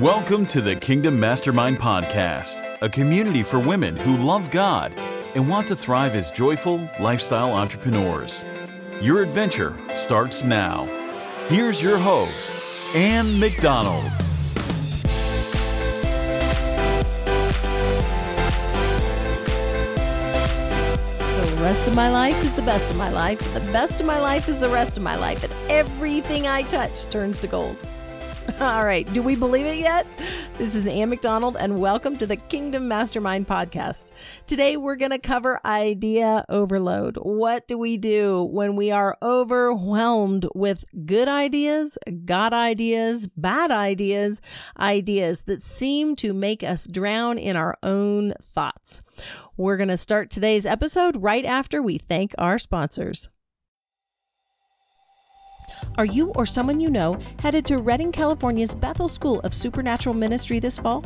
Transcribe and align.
Welcome 0.00 0.44
to 0.46 0.60
the 0.60 0.76
Kingdom 0.76 1.18
Mastermind 1.18 1.78
Podcast, 1.78 2.76
a 2.82 2.88
community 2.88 3.42
for 3.42 3.58
women 3.58 3.96
who 3.96 4.18
love 4.18 4.50
God 4.50 4.92
and 5.34 5.48
want 5.48 5.66
to 5.68 5.74
thrive 5.74 6.14
as 6.14 6.30
joyful 6.30 6.86
lifestyle 7.00 7.54
entrepreneurs. 7.54 8.44
Your 9.00 9.22
adventure 9.22 9.74
starts 9.94 10.44
now. 10.44 10.84
Here's 11.48 11.82
your 11.82 11.96
host, 11.96 12.94
Ann 12.94 13.40
McDonald. 13.40 14.04
The 21.40 21.62
rest 21.62 21.86
of 21.88 21.94
my 21.94 22.10
life 22.10 22.44
is 22.44 22.52
the 22.52 22.60
best 22.60 22.90
of 22.90 22.98
my 22.98 23.08
life. 23.08 23.40
The 23.54 23.60
best 23.72 24.00
of 24.00 24.06
my 24.06 24.20
life 24.20 24.50
is 24.50 24.58
the 24.58 24.68
rest 24.68 24.98
of 24.98 25.02
my 25.02 25.16
life. 25.16 25.42
And 25.42 25.70
everything 25.70 26.46
I 26.46 26.64
touch 26.64 27.06
turns 27.06 27.38
to 27.38 27.46
gold. 27.46 27.78
All 28.60 28.84
right. 28.84 29.10
Do 29.12 29.22
we 29.22 29.34
believe 29.34 29.66
it 29.66 29.78
yet? 29.78 30.06
This 30.56 30.76
is 30.76 30.86
Ann 30.86 31.08
McDonald, 31.10 31.56
and 31.58 31.80
welcome 31.80 32.16
to 32.18 32.26
the 32.26 32.36
Kingdom 32.36 32.86
Mastermind 32.86 33.48
Podcast. 33.48 34.12
Today, 34.46 34.76
we're 34.76 34.96
going 34.96 35.10
to 35.10 35.18
cover 35.18 35.60
idea 35.64 36.44
overload. 36.48 37.16
What 37.16 37.66
do 37.66 37.76
we 37.76 37.96
do 37.96 38.44
when 38.44 38.76
we 38.76 38.92
are 38.92 39.18
overwhelmed 39.20 40.46
with 40.54 40.84
good 41.04 41.28
ideas, 41.28 41.98
God 42.24 42.52
ideas, 42.52 43.26
bad 43.36 43.72
ideas, 43.72 44.40
ideas 44.78 45.42
that 45.42 45.60
seem 45.60 46.14
to 46.16 46.32
make 46.32 46.62
us 46.62 46.86
drown 46.86 47.38
in 47.38 47.56
our 47.56 47.76
own 47.82 48.32
thoughts? 48.40 49.02
We're 49.56 49.76
going 49.76 49.88
to 49.88 49.96
start 49.96 50.30
today's 50.30 50.66
episode 50.66 51.22
right 51.22 51.44
after 51.44 51.82
we 51.82 51.98
thank 51.98 52.34
our 52.38 52.58
sponsors. 52.58 53.28
Are 55.98 56.04
you 56.04 56.32
or 56.36 56.46
someone 56.46 56.80
you 56.80 56.90
know 56.90 57.18
headed 57.40 57.66
to 57.66 57.78
Redding, 57.78 58.12
California's 58.12 58.74
Bethel 58.74 59.08
School 59.08 59.40
of 59.40 59.54
Supernatural 59.54 60.14
Ministry 60.14 60.58
this 60.58 60.78
fall? 60.78 61.04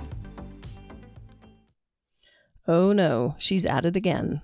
Oh 2.66 2.92
no, 2.92 3.36
she's 3.38 3.66
at 3.66 3.84
it 3.84 3.96
again. 3.96 4.40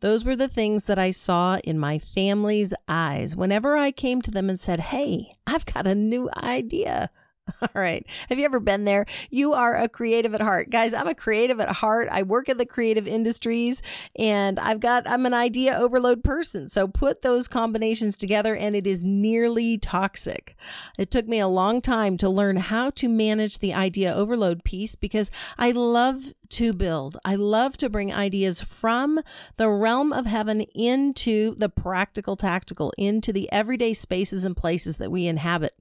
Those 0.00 0.24
were 0.24 0.36
the 0.36 0.48
things 0.48 0.84
that 0.84 0.98
I 0.98 1.10
saw 1.10 1.58
in 1.58 1.78
my 1.78 1.98
family's 1.98 2.72
eyes 2.88 3.36
whenever 3.36 3.76
I 3.76 3.92
came 3.92 4.22
to 4.22 4.30
them 4.30 4.48
and 4.48 4.58
said, 4.58 4.80
Hey, 4.80 5.32
I've 5.46 5.66
got 5.66 5.86
a 5.86 5.94
new 5.94 6.30
idea. 6.36 7.10
All 7.62 7.68
right. 7.74 8.06
Have 8.28 8.38
you 8.38 8.44
ever 8.44 8.60
been 8.60 8.84
there? 8.84 9.06
You 9.30 9.52
are 9.52 9.76
a 9.76 9.88
creative 9.88 10.34
at 10.34 10.40
heart. 10.40 10.70
Guys, 10.70 10.94
I'm 10.94 11.08
a 11.08 11.14
creative 11.14 11.60
at 11.60 11.68
heart. 11.68 12.08
I 12.10 12.22
work 12.22 12.48
in 12.48 12.58
the 12.58 12.66
creative 12.66 13.06
industries 13.06 13.82
and 14.16 14.58
I've 14.58 14.80
got, 14.80 15.08
I'm 15.08 15.26
an 15.26 15.34
idea 15.34 15.76
overload 15.76 16.22
person. 16.22 16.68
So 16.68 16.88
put 16.88 17.22
those 17.22 17.48
combinations 17.48 18.16
together 18.16 18.54
and 18.54 18.76
it 18.76 18.86
is 18.86 19.04
nearly 19.04 19.78
toxic. 19.78 20.56
It 20.98 21.10
took 21.10 21.26
me 21.26 21.40
a 21.40 21.48
long 21.48 21.80
time 21.80 22.16
to 22.18 22.28
learn 22.28 22.56
how 22.56 22.90
to 22.90 23.08
manage 23.08 23.58
the 23.58 23.74
idea 23.74 24.14
overload 24.14 24.64
piece 24.64 24.94
because 24.94 25.30
I 25.58 25.72
love 25.72 26.32
to 26.50 26.72
build. 26.72 27.18
I 27.24 27.36
love 27.36 27.76
to 27.78 27.88
bring 27.88 28.12
ideas 28.12 28.60
from 28.60 29.20
the 29.56 29.68
realm 29.68 30.12
of 30.12 30.26
heaven 30.26 30.62
into 30.74 31.54
the 31.56 31.68
practical, 31.68 32.36
tactical, 32.36 32.92
into 32.98 33.32
the 33.32 33.50
everyday 33.52 33.94
spaces 33.94 34.44
and 34.44 34.56
places 34.56 34.96
that 34.98 35.10
we 35.10 35.26
inhabit. 35.26 35.74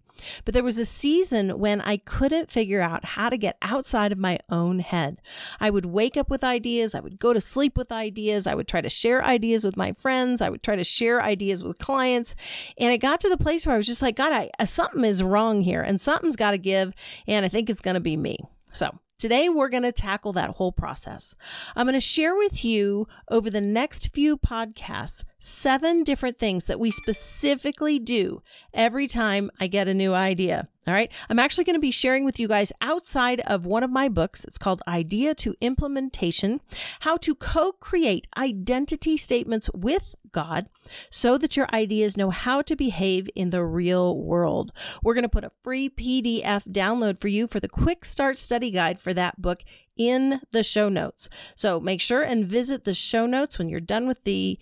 But 0.46 0.53
there 0.53 0.63
was 0.63 0.78
a 0.78 0.85
season 0.85 1.59
when 1.59 1.81
I 1.81 1.97
couldn't 1.97 2.52
figure 2.52 2.81
out 2.81 3.06
how 3.06 3.30
to 3.30 3.38
get 3.38 3.57
outside 3.62 4.12
of 4.12 4.18
my 4.18 4.40
own 4.50 4.80
head. 4.80 5.22
I 5.59 5.69
would 5.69 5.85
wake 5.85 6.18
up 6.18 6.30
with 6.30 6.44
ideas. 6.44 6.96
I 6.96 7.00
would 7.00 7.19
go 7.19 7.34
to 7.34 7.41
sleep 7.41 7.78
with 7.78 7.91
ideas. 7.91 8.47
I 8.47 8.56
would 8.56 8.68
try 8.68 8.81
to 8.81 8.90
share 8.90 9.24
ideas 9.24 9.63
with 9.63 9.78
my 9.78 9.94
friends. 9.94 10.41
I 10.41 10.50
would 10.50 10.63
try 10.63 10.75
to 10.75 10.84
share 10.84 11.22
ideas 11.22 11.63
with 11.63 11.80
clients. 11.80 12.35
And 12.78 12.91
it 12.94 13.00
got 13.00 13.19
to 13.22 13.30
the 13.30 13.38
place 13.38 13.66
where 13.66 13.75
I 13.75 13.78
was 13.78 13.88
just 13.88 14.02
like, 14.02 14.16
God, 14.16 14.34
I, 14.34 14.66
something 14.66 15.03
is 15.03 15.24
wrong 15.24 15.62
here 15.62 15.81
and 15.81 16.00
something's 16.00 16.36
got 16.36 16.51
to 16.51 16.57
give. 16.57 16.94
And 17.28 17.46
I 17.46 17.50
think 17.50 17.69
it's 17.69 17.81
going 17.81 17.96
to 17.96 18.01
be 18.01 18.18
me. 18.18 18.38
So 18.72 18.97
Today, 19.19 19.50
we're 19.50 19.68
going 19.68 19.84
to 19.84 19.91
tackle 19.91 20.31
that 20.31 20.52
whole 20.52 20.72
process. 20.72 21.35
I'm 21.75 21.85
going 21.85 21.94
to 21.94 22.00
share 22.00 22.38
with 22.38 22.63
you 22.63 23.06
over 23.30 23.50
the 23.50 23.59
next 23.59 24.13
few 24.13 24.38
podcasts 24.38 25.25
seven 25.38 26.06
different 26.06 26.40
things 26.40 26.68
that 26.68 26.80
we 26.80 26.90
specifically 26.90 28.00
do 28.00 28.41
every 28.74 29.07
time 29.07 29.52
I 29.59 29.68
get 29.68 29.90
a 29.90 29.94
new 29.94 30.13
idea. 30.13 30.69
All 30.88 30.94
right. 30.94 31.12
I'm 31.30 31.38
actually 31.38 31.66
going 31.66 31.75
to 31.75 31.81
be 31.81 31.91
sharing 31.91 32.24
with 32.24 32.40
you 32.40 32.47
guys 32.47 32.72
outside 32.80 33.41
of 33.41 33.66
one 33.66 33.84
of 33.84 33.91
my 33.91 34.07
books. 34.07 34.46
It's 34.46 34.57
called 34.57 34.81
Idea 34.88 35.36
to 35.36 35.53
Implementation 35.59 36.62
How 37.01 37.18
to 37.18 37.36
Co 37.36 37.74
Create 37.74 38.25
Identity 38.38 39.18
Statements 39.18 39.69
with 39.74 40.03
God 40.32 40.70
so 41.10 41.38
that 41.38 41.58
your 41.58 41.68
ideas 41.74 42.18
know 42.18 42.30
how 42.30 42.62
to 42.64 42.76
behave 42.76 43.30
in 43.36 43.50
the 43.50 43.64
real 43.64 44.18
world. 44.18 44.72
We're 45.04 45.14
going 45.14 45.24
to 45.24 45.30
put 45.30 45.44
a 45.44 45.52
free 45.64 45.90
PDF 45.90 46.68
download 46.68 47.20
for 47.20 47.28
you 47.28 47.48
for 47.48 47.60
the 47.60 47.70
quick 47.70 48.06
start 48.06 48.38
study 48.38 48.72
guide 48.72 49.00
for 49.00 49.14
that 49.14 49.42
book 49.42 49.64
in 49.98 50.42
the 50.52 50.64
show 50.64 50.90
notes. 50.90 51.30
So 51.56 51.80
make 51.80 52.02
sure 52.02 52.22
and 52.22 52.48
visit 52.48 52.84
the 52.84 52.94
show 52.94 53.26
notes 53.26 53.58
when 53.58 53.70
you're 53.70 53.80
done 53.80 54.08
with 54.08 54.24
the 54.24 54.60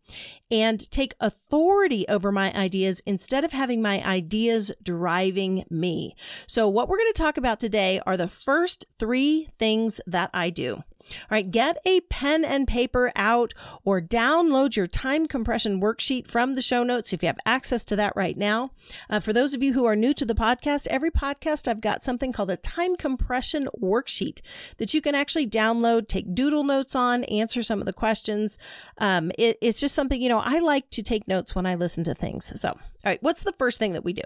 and 0.51 0.91
take 0.91 1.15
authority 1.21 2.07
over 2.09 2.33
my 2.33 2.53
ideas 2.55 3.01
instead 3.07 3.45
of 3.45 3.53
having 3.53 3.83
my 3.83 4.05
ideas 4.05 4.73
driving 4.83 5.65
me. 5.71 6.17
So, 6.47 6.69
what 6.69 6.89
we're 6.89 6.99
going 6.99 7.13
to 7.13 7.23
talk 7.23 7.37
about 7.37 7.61
today 7.61 8.01
are 8.07 8.17
the 8.17 8.29
first 8.29 8.87
three 8.99 9.49
things 9.59 10.01
that 10.07 10.31
I 10.33 10.51
do. 10.51 10.83
All 11.01 11.15
right, 11.31 11.49
get 11.49 11.79
a 11.85 12.01
pen 12.01 12.45
and 12.45 12.67
paper 12.67 13.13
out 13.15 13.55
or 13.85 14.01
download 14.01 14.75
your 14.75 14.89
time 14.89 15.27
compression 15.27 15.81
worksheet 15.81 16.27
from 16.27 16.55
the 16.55 16.63
show 16.63 16.83
notes 16.83 17.13
if 17.13 17.23
you 17.23 17.29
have 17.29 17.39
access 17.47 17.85
to 17.87 17.97
that 17.97 18.15
right 18.17 18.37
now. 18.37 18.73
Uh, 19.09 19.21
for 19.21 19.33
those 19.33 19.55
of 19.55 19.63
you 19.63 19.73
who 19.73 19.85
are 19.85 19.95
new 19.95 20.13
to 20.13 20.25
the 20.25 20.35
podcast, 20.35 20.89
every 20.89 21.11
podcast 21.11 21.69
I've 21.69 21.81
got 21.81 22.03
something 22.03 22.33
called 22.33 22.51
a 22.51 22.57
time 22.57 22.97
compression 22.97 23.69
worksheet 23.81 24.41
that 24.79 24.93
you 24.93 25.01
can 25.01 25.15
actually 25.15 25.47
download, 25.47 26.09
take 26.09 26.35
doodle 26.35 26.65
notes 26.65 26.97
on, 26.97 27.25
answer 27.25 27.63
some 27.63 27.79
of 27.79 27.87
the 27.87 27.93
questions. 27.93 28.59
Um, 28.99 29.31
it, 29.39 29.57
it's 29.61 29.81
just 29.81 29.95
something, 29.95 30.21
you 30.21 30.29
know, 30.29 30.38
I 30.45 30.59
like 30.59 30.91
to 30.91 31.03
take 31.03 31.29
notes 31.29 31.55
when 31.55 31.67
I 31.67 31.75
listen 31.75 32.05
to 32.05 32.15
things. 32.15 32.61
So, 32.61 32.71
all 32.71 32.81
right, 33.05 33.23
what's 33.23 33.45
the 33.45 33.53
first 33.53 33.79
thing 33.79 33.93
that 33.93 34.05
we 34.05 34.13
do? 34.13 34.23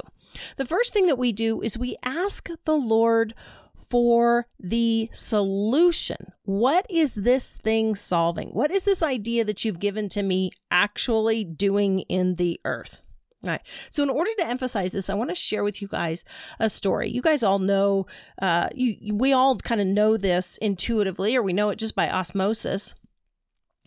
The 0.56 0.66
first 0.66 0.92
thing 0.92 1.06
that 1.06 1.18
we 1.18 1.32
do 1.32 1.60
is 1.60 1.76
we 1.76 1.96
ask 2.02 2.48
the 2.64 2.76
Lord 2.76 3.34
for 3.74 4.46
the 4.58 5.08
solution. 5.12 6.32
What 6.44 6.86
is 6.88 7.14
this 7.14 7.52
thing 7.52 7.94
solving? 7.94 8.50
What 8.50 8.70
is 8.70 8.84
this 8.84 9.02
idea 9.02 9.44
that 9.44 9.64
you've 9.64 9.80
given 9.80 10.08
to 10.10 10.22
me 10.22 10.52
actually 10.70 11.44
doing 11.44 12.00
in 12.00 12.36
the 12.36 12.60
earth? 12.64 13.00
All 13.44 13.50
right. 13.50 13.60
So, 13.90 14.02
in 14.02 14.10
order 14.10 14.30
to 14.38 14.46
emphasize 14.46 14.92
this, 14.92 15.10
I 15.10 15.14
want 15.14 15.30
to 15.30 15.34
share 15.34 15.64
with 15.64 15.82
you 15.82 15.88
guys 15.88 16.24
a 16.60 16.70
story. 16.70 17.10
You 17.10 17.22
guys 17.22 17.42
all 17.42 17.58
know, 17.58 18.06
uh, 18.40 18.68
you 18.72 19.14
we 19.14 19.32
all 19.32 19.56
kind 19.56 19.80
of 19.80 19.86
know 19.88 20.16
this 20.16 20.58
intuitively, 20.58 21.36
or 21.36 21.42
we 21.42 21.52
know 21.52 21.70
it 21.70 21.76
just 21.76 21.96
by 21.96 22.08
osmosis. 22.08 22.94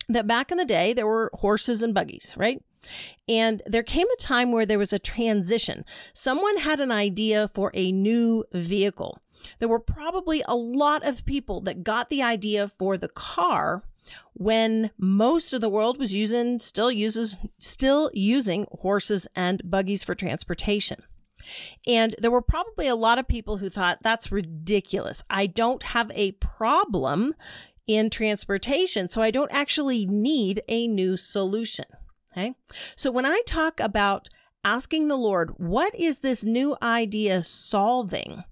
That 0.08 0.26
back 0.26 0.50
in 0.50 0.58
the 0.58 0.64
day 0.64 0.92
there 0.92 1.06
were 1.06 1.30
horses 1.34 1.82
and 1.82 1.94
buggies, 1.94 2.34
right? 2.36 2.62
And 3.28 3.62
there 3.66 3.82
came 3.82 4.06
a 4.06 4.16
time 4.16 4.52
where 4.52 4.66
there 4.66 4.78
was 4.78 4.92
a 4.92 4.98
transition. 4.98 5.84
Someone 6.12 6.58
had 6.58 6.80
an 6.80 6.92
idea 6.92 7.48
for 7.48 7.70
a 7.74 7.90
new 7.90 8.44
vehicle. 8.52 9.20
There 9.58 9.68
were 9.68 9.80
probably 9.80 10.42
a 10.46 10.54
lot 10.54 11.04
of 11.04 11.24
people 11.24 11.60
that 11.62 11.84
got 11.84 12.08
the 12.08 12.22
idea 12.22 12.68
for 12.68 12.96
the 12.96 13.08
car 13.08 13.82
when 14.34 14.90
most 14.98 15.52
of 15.52 15.60
the 15.60 15.68
world 15.68 15.98
was 15.98 16.14
using 16.14 16.60
still 16.60 16.92
uses 16.92 17.36
still 17.58 18.10
using 18.14 18.66
horses 18.70 19.26
and 19.34 19.68
buggies 19.68 20.04
for 20.04 20.14
transportation. 20.14 21.02
And 21.86 22.14
there 22.18 22.30
were 22.30 22.42
probably 22.42 22.86
a 22.88 22.96
lot 22.96 23.18
of 23.18 23.28
people 23.28 23.58
who 23.58 23.68
thought 23.68 23.98
that's 24.02 24.32
ridiculous. 24.32 25.22
I 25.30 25.46
don't 25.46 25.82
have 25.82 26.10
a 26.14 26.32
problem 26.32 27.34
in 27.86 28.10
transportation, 28.10 29.08
so 29.08 29.22
I 29.22 29.30
don't 29.30 29.52
actually 29.52 30.06
need 30.06 30.62
a 30.68 30.86
new 30.86 31.16
solution. 31.16 31.86
Okay. 32.32 32.54
So 32.96 33.10
when 33.10 33.24
I 33.24 33.42
talk 33.46 33.80
about 33.80 34.28
asking 34.64 35.08
the 35.08 35.16
Lord, 35.16 35.54
what 35.58 35.94
is 35.94 36.18
this 36.18 36.44
new 36.44 36.76
idea 36.82 37.44
solving? 37.44 38.44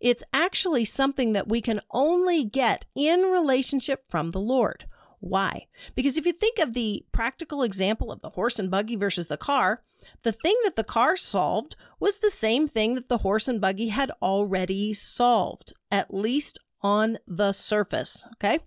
It's 0.00 0.24
actually 0.32 0.84
something 0.84 1.32
that 1.32 1.48
we 1.48 1.60
can 1.60 1.80
only 1.90 2.44
get 2.44 2.84
in 2.94 3.22
relationship 3.22 4.06
from 4.08 4.30
the 4.30 4.40
Lord. 4.40 4.84
Why? 5.20 5.66
Because 5.94 6.18
if 6.18 6.26
you 6.26 6.32
think 6.32 6.58
of 6.58 6.74
the 6.74 7.06
practical 7.10 7.62
example 7.62 8.12
of 8.12 8.20
the 8.20 8.30
horse 8.30 8.58
and 8.58 8.70
buggy 8.70 8.96
versus 8.96 9.28
the 9.28 9.38
car, 9.38 9.82
the 10.22 10.32
thing 10.32 10.54
that 10.64 10.76
the 10.76 10.84
car 10.84 11.16
solved 11.16 11.76
was 11.98 12.18
the 12.18 12.30
same 12.30 12.68
thing 12.68 12.94
that 12.94 13.08
the 13.08 13.18
horse 13.18 13.48
and 13.48 13.58
buggy 13.58 13.88
had 13.88 14.10
already 14.20 14.92
solved, 14.92 15.72
at 15.90 16.12
least 16.12 16.58
on 16.82 17.16
the 17.26 17.52
surface. 17.52 18.26
Okay. 18.34 18.60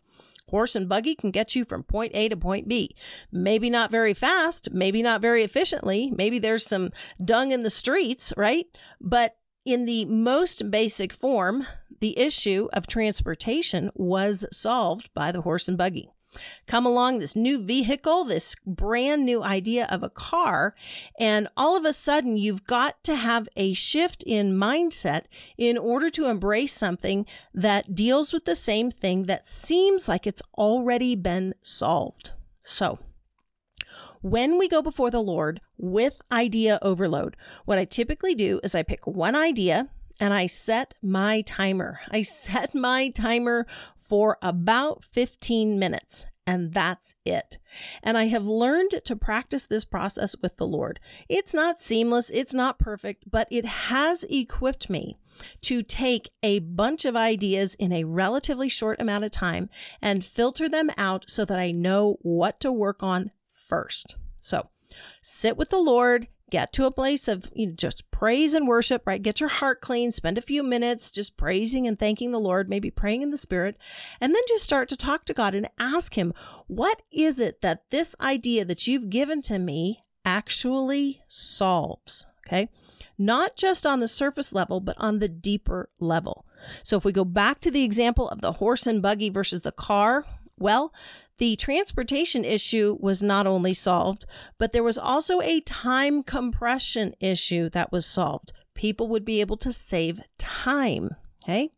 Horse 0.49 0.75
and 0.75 0.87
buggy 0.87 1.15
can 1.15 1.31
get 1.31 1.55
you 1.55 1.65
from 1.65 1.83
point 1.83 2.11
A 2.15 2.29
to 2.29 2.37
point 2.37 2.67
B. 2.67 2.95
Maybe 3.31 3.69
not 3.69 3.91
very 3.91 4.13
fast, 4.13 4.71
maybe 4.71 5.01
not 5.01 5.21
very 5.21 5.43
efficiently, 5.43 6.11
maybe 6.15 6.39
there's 6.39 6.65
some 6.65 6.91
dung 7.23 7.51
in 7.51 7.63
the 7.63 7.69
streets, 7.69 8.33
right? 8.37 8.65
But 9.01 9.35
in 9.65 9.85
the 9.85 10.05
most 10.05 10.71
basic 10.71 11.11
form, 11.11 11.67
the 11.99 12.17
issue 12.17 12.69
of 12.71 12.87
transportation 12.87 13.91
was 13.95 14.45
solved 14.51 15.09
by 15.13 15.31
the 15.31 15.41
horse 15.41 15.67
and 15.67 15.77
buggy 15.77 16.09
come 16.65 16.85
along 16.85 17.19
this 17.19 17.35
new 17.35 17.63
vehicle, 17.63 18.23
this 18.23 18.55
brand 18.65 19.25
new 19.25 19.43
idea 19.43 19.87
of 19.89 20.03
a 20.03 20.09
car, 20.09 20.75
and 21.19 21.47
all 21.55 21.75
of 21.75 21.85
a 21.85 21.93
sudden 21.93 22.37
you've 22.37 22.65
got 22.65 23.03
to 23.03 23.15
have 23.15 23.47
a 23.55 23.73
shift 23.73 24.23
in 24.25 24.57
mindset 24.57 25.23
in 25.57 25.77
order 25.77 26.09
to 26.09 26.29
embrace 26.29 26.73
something 26.73 27.25
that 27.53 27.95
deals 27.95 28.33
with 28.33 28.45
the 28.45 28.55
same 28.55 28.91
thing 28.91 29.25
that 29.25 29.45
seems 29.45 30.07
like 30.07 30.27
it's 30.27 30.43
already 30.57 31.15
been 31.15 31.53
solved. 31.61 32.31
So, 32.63 32.99
when 34.21 34.57
we 34.57 34.67
go 34.67 34.81
before 34.81 35.11
the 35.11 35.21
Lord 35.21 35.61
with 35.77 36.21
idea 36.31 36.79
overload, 36.81 37.37
what 37.65 37.77
I 37.77 37.85
typically 37.85 38.35
do 38.35 38.59
is 38.63 38.75
I 38.75 38.83
pick 38.83 39.05
one 39.05 39.35
idea 39.35 39.89
and 40.19 40.33
I 40.33 40.47
set 40.47 40.95
my 41.01 41.41
timer. 41.41 41.99
I 42.11 42.21
set 42.21 42.73
my 42.73 43.09
timer 43.09 43.67
for 43.95 44.37
about 44.41 45.03
15 45.11 45.77
minutes 45.79 46.25
and 46.47 46.73
that's 46.73 47.17
it. 47.25 47.57
And 48.01 48.17
I 48.17 48.25
have 48.27 48.45
learned 48.45 49.01
to 49.03 49.15
practice 49.17 49.65
this 49.65 49.83
process 49.83 50.35
with 50.41 50.55
the 50.55 50.65
Lord. 50.65 50.99
It's 51.27 51.53
not 51.53 51.81
seamless, 51.81 52.29
it's 52.29 52.53
not 52.53 52.79
perfect, 52.79 53.29
but 53.29 53.49
it 53.51 53.65
has 53.65 54.23
equipped 54.29 54.89
me 54.89 55.17
to 55.61 55.83
take 55.83 56.29
a 56.41 56.59
bunch 56.59 57.03
of 57.03 57.15
ideas 57.15 57.75
in 57.75 57.91
a 57.91 58.05
relatively 58.05 58.69
short 58.69 58.99
amount 59.01 59.25
of 59.25 59.31
time 59.31 59.69
and 60.01 60.25
filter 60.25 60.69
them 60.69 60.89
out 60.97 61.25
so 61.27 61.43
that 61.43 61.59
I 61.59 61.71
know 61.71 62.17
what 62.21 62.61
to 62.61 62.71
work 62.71 63.03
on 63.03 63.31
first. 63.49 64.15
So, 64.39 64.69
sit 65.21 65.57
with 65.57 65.69
the 65.69 65.79
Lord, 65.79 66.27
get 66.49 66.71
to 66.73 66.85
a 66.85 66.91
place 66.91 67.27
of 67.27 67.49
you 67.53 67.67
know, 67.67 67.73
just 67.75 68.09
praise 68.11 68.53
and 68.53 68.67
worship, 68.67 69.05
right? 69.05 69.21
Get 69.21 69.39
your 69.39 69.49
heart 69.49 69.81
clean, 69.81 70.11
spend 70.11 70.37
a 70.37 70.41
few 70.41 70.63
minutes 70.63 71.11
just 71.11 71.37
praising 71.37 71.87
and 71.87 71.97
thanking 71.99 72.31
the 72.31 72.39
Lord, 72.39 72.69
maybe 72.69 72.89
praying 72.89 73.21
in 73.21 73.31
the 73.31 73.37
Spirit, 73.37 73.77
and 74.21 74.33
then 74.33 74.41
just 74.47 74.63
start 74.63 74.89
to 74.89 74.97
talk 74.97 75.25
to 75.25 75.33
God 75.33 75.55
and 75.55 75.69
ask 75.79 76.17
Him, 76.17 76.33
what 76.67 77.01
is 77.11 77.39
it 77.39 77.61
that 77.61 77.89
this 77.89 78.15
idea 78.19 78.65
that 78.65 78.87
you've 78.87 79.09
given 79.09 79.41
to 79.43 79.59
me 79.59 80.03
actually 80.25 81.19
solves? 81.27 82.25
Okay. 82.45 82.69
Not 83.17 83.57
just 83.57 83.85
on 83.85 83.99
the 83.99 84.07
surface 84.07 84.53
level, 84.53 84.79
but 84.79 84.95
on 84.99 85.19
the 85.19 85.27
deeper 85.27 85.89
level. 85.99 86.45
So 86.83 86.97
if 86.97 87.05
we 87.05 87.11
go 87.11 87.25
back 87.25 87.61
to 87.61 87.71
the 87.71 87.83
example 87.83 88.29
of 88.29 88.41
the 88.41 88.53
horse 88.53 88.87
and 88.87 89.01
buggy 89.01 89.29
versus 89.29 89.63
the 89.63 89.71
car, 89.71 90.25
well, 90.59 90.93
the 91.37 91.55
transportation 91.55 92.43
issue 92.43 92.97
was 92.99 93.21
not 93.21 93.47
only 93.47 93.73
solved, 93.73 94.25
but 94.57 94.73
there 94.73 94.83
was 94.83 94.97
also 94.97 95.41
a 95.41 95.61
time 95.61 96.23
compression 96.23 97.13
issue 97.19 97.69
that 97.69 97.91
was 97.91 98.05
solved. 98.05 98.53
People 98.73 99.07
would 99.07 99.25
be 99.25 99.41
able 99.41 99.57
to 99.57 99.71
save 99.71 100.21
time. 100.37 101.15
Okay. 101.43 101.71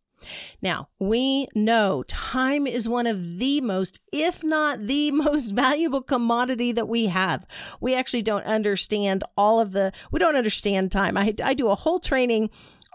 Now, 0.62 0.90
we 1.00 1.48
know 1.56 2.04
time 2.08 2.68
is 2.68 2.90
one 2.90 3.08
of 3.08 3.40
the 3.40 3.62
most, 3.62 4.02
if 4.12 4.44
not 4.44 4.88
the 4.88 5.12
most 5.26 5.52
valuable 5.52 6.02
commodity 6.02 6.72
that 6.74 6.90
we 6.90 7.06
have. 7.06 7.46
We 7.80 7.96
actually 7.96 8.24
don't 8.24 8.44
understand 8.44 9.24
all 9.38 9.60
of 9.60 9.72
the, 9.72 9.94
we 10.12 10.20
don't 10.20 10.36
understand 10.36 10.92
time. 10.92 11.18
I, 11.18 11.34
I 11.44 11.54
do 11.54 11.70
a 11.70 11.76
whole 11.76 12.00
training 12.00 12.50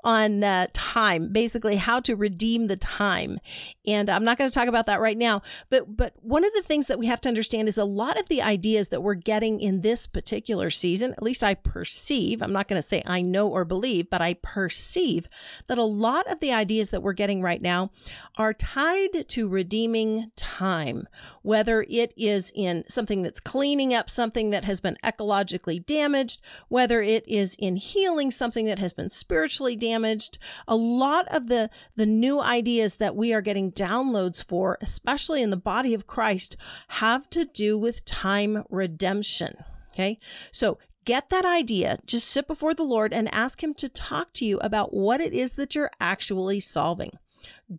on 0.05 0.45
uh, 0.45 0.67
time, 0.75 1.33
basically 1.33 1.77
how 1.77 1.99
to 2.01 2.15
redeem 2.15 2.67
the 2.67 2.77
time. 2.77 3.39
And 3.87 4.11
I'm 4.11 4.25
not 4.25 4.39
going 4.39 4.49
to 4.49 4.55
talk 4.55 4.69
about 4.69 4.87
that 4.87 5.01
right 5.01 5.17
now, 5.17 5.43
but 5.71 5.97
but 5.97 6.15
one 6.21 6.45
of 6.45 6.53
the 6.55 6.63
things 6.63 6.87
that 6.89 6.99
we 6.99 7.07
have 7.07 7.21
to 7.23 7.29
understand 7.29 7.69
is 7.69 7.79
a 7.79 7.85
lot 7.85 8.21
of 8.21 8.29
the 8.29 8.43
ideas 8.43 8.91
that 8.91 9.03
we're 9.03 9.15
getting 9.15 9.61
in 9.61 9.81
this 9.81 10.07
particular 10.07 10.71
season, 10.71 11.13
at 11.13 11.23
least 11.23 11.43
I 11.43 11.55
perceive, 11.55 12.43
I'm 12.43 12.53
not 12.53 12.69
going 12.69 12.81
to 12.81 12.87
say 12.87 13.03
I 13.07 13.23
know 13.23 13.49
or 13.49 13.65
believe, 13.65 14.11
but 14.11 14.21
I 14.21 14.35
perceive 14.35 15.27
that 15.67 15.79
a 15.79 15.85
lot 15.85 16.31
of 16.31 16.41
the 16.41 16.53
ideas 16.53 16.91
that 16.91 17.03
we're 17.03 17.15
getting 17.15 17.41
right 17.41 17.63
now 17.63 17.91
are 18.37 18.53
tied 18.53 19.29
to 19.29 19.49
redeeming 19.49 20.31
time, 20.37 21.09
whether 21.43 21.87
it 21.89 22.13
is 22.17 22.53
in 22.55 22.85
something 22.89 23.23
that's 23.23 23.41
cleaning 23.41 23.95
up 23.95 24.11
something 24.11 24.51
that 24.51 24.65
has 24.65 24.81
been 24.81 24.97
ecologically 25.03 25.85
damaged, 25.85 26.43
whether 26.69 27.01
it 27.01 27.27
is 27.27 27.57
in 27.59 27.77
healing 27.77 28.31
something 28.31 28.67
that 28.67 28.79
has 28.79 28.93
been 28.93 29.11
spiritually 29.11 29.77
damaged 29.77 29.94
damaged. 29.95 30.39
A 30.67 30.77
lot 30.77 31.27
of 31.29 31.49
the, 31.49 31.71
the 31.97 32.07
new 32.07 32.41
ideas 32.41 32.97
that 32.97 33.17
we 33.17 33.33
are 33.33 33.41
getting 33.41 33.73
downloads 33.73 34.45
for, 34.45 34.79
especially 34.81 35.43
in 35.43 35.51
the 35.51 35.57
body 35.57 35.95
of 35.95 36.07
Christ, 36.07 36.57
have 36.89 37.31
to 37.31 37.45
do 37.45 37.79
with 37.79 38.05
time 38.05 38.65
redemption. 38.71 39.57
Okay. 39.93 40.19
So 40.51 40.79
get 41.05 41.31
that 41.31 41.45
idea, 41.45 41.99
just 42.07 42.29
sit 42.29 42.49
before 42.49 42.75
the 42.75 42.83
Lord 42.83 43.13
and 43.13 43.33
ask 43.33 43.63
Him 43.63 43.75
to 43.75 43.89
talk 43.89 44.33
to 44.35 44.45
you 44.45 44.59
about 44.59 44.93
what 44.93 45.21
it 45.21 45.33
is 45.33 45.55
that 45.55 45.75
you're 45.75 45.91
actually 46.01 46.61
solving. 46.61 47.19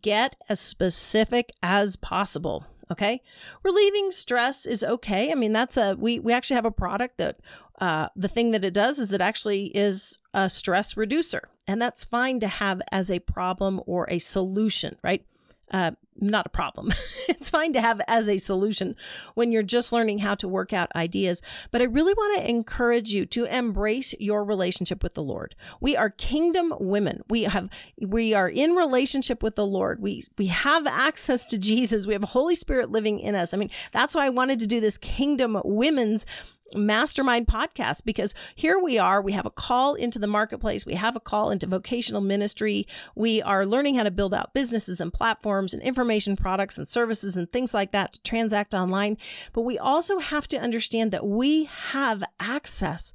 Get 0.01 0.35
as 0.47 0.59
specific 0.59 1.51
as 1.61 1.95
possible. 1.95 2.65
Okay. 2.91 3.21
Relieving 3.63 4.11
stress 4.11 4.65
is 4.65 4.83
okay. 4.83 5.31
I 5.31 5.35
mean, 5.35 5.53
that's 5.53 5.75
a, 5.75 5.95
we, 5.95 6.19
we 6.19 6.33
actually 6.33 6.55
have 6.55 6.65
a 6.65 6.71
product 6.71 7.17
that 7.17 7.39
uh, 7.79 8.09
the 8.15 8.27
thing 8.27 8.51
that 8.51 8.63
it 8.63 8.73
does 8.73 8.99
is 8.99 9.13
it 9.13 9.21
actually 9.21 9.65
is 9.67 10.17
a 10.33 10.49
stress 10.49 10.95
reducer. 10.95 11.49
And 11.67 11.81
that's 11.81 12.05
fine 12.05 12.39
to 12.41 12.47
have 12.47 12.81
as 12.91 13.09
a 13.09 13.19
problem 13.19 13.81
or 13.85 14.07
a 14.09 14.19
solution, 14.19 14.97
right? 15.03 15.25
Uh, 15.71 15.91
not 16.17 16.45
a 16.45 16.49
problem. 16.49 16.93
it's 17.27 17.49
fine 17.49 17.73
to 17.73 17.81
have 17.81 17.99
as 18.07 18.29
a 18.29 18.37
solution 18.37 18.95
when 19.33 19.51
you're 19.51 19.63
just 19.63 19.91
learning 19.91 20.19
how 20.19 20.35
to 20.35 20.47
work 20.47 20.71
out 20.71 20.95
ideas. 20.95 21.41
But 21.71 21.81
I 21.81 21.85
really 21.85 22.13
want 22.13 22.39
to 22.39 22.49
encourage 22.49 23.09
you 23.09 23.25
to 23.27 23.45
embrace 23.45 24.13
your 24.19 24.45
relationship 24.45 25.03
with 25.03 25.15
the 25.15 25.23
Lord. 25.23 25.55
We 25.81 25.97
are 25.97 26.09
kingdom 26.11 26.73
women. 26.79 27.21
We 27.29 27.43
have, 27.43 27.69
we 27.99 28.33
are 28.33 28.47
in 28.47 28.71
relationship 28.71 29.43
with 29.43 29.55
the 29.55 29.65
Lord. 29.65 30.01
We, 30.01 30.23
we 30.37 30.47
have 30.47 30.87
access 30.87 31.43
to 31.45 31.57
Jesus. 31.65 32.05
We 32.05 32.13
have 32.13 32.23
Holy 32.23 32.55
Spirit 32.55 32.91
living 32.91 33.19
in 33.19 33.35
us. 33.35 33.53
I 33.53 33.57
mean, 33.57 33.71
that's 33.91 34.15
why 34.15 34.25
I 34.25 34.29
wanted 34.29 34.59
to 34.59 34.67
do 34.67 34.79
this 34.79 34.97
kingdom 34.97 35.59
women's 35.65 36.25
mastermind 36.73 37.47
podcast 37.47 38.05
because 38.05 38.33
here 38.55 38.79
we 38.79 38.97
are. 38.97 39.21
We 39.21 39.33
have 39.33 39.45
a 39.45 39.51
call 39.51 39.95
into 39.95 40.19
the 40.19 40.27
marketplace. 40.27 40.85
We 40.85 40.95
have 40.95 41.15
a 41.15 41.19
call 41.19 41.51
into 41.51 41.67
vocational 41.67 42.21
ministry. 42.21 42.87
We 43.15 43.41
are 43.41 43.65
learning 43.65 43.95
how 43.95 44.03
to 44.03 44.11
build 44.11 44.33
out 44.33 44.53
businesses 44.53 44.99
and 44.99 45.13
platforms 45.13 45.73
and 45.73 45.83
information 45.83 46.35
products 46.35 46.77
and 46.77 46.87
services 46.87 47.37
and 47.37 47.51
things 47.51 47.73
like 47.73 47.91
that 47.91 48.13
to 48.13 48.21
transact 48.21 48.73
online. 48.73 49.17
But 49.53 49.61
we 49.61 49.77
also 49.77 50.19
have 50.19 50.47
to 50.49 50.57
understand 50.57 51.11
that 51.11 51.25
we 51.25 51.65
have 51.65 52.23
access 52.39 53.13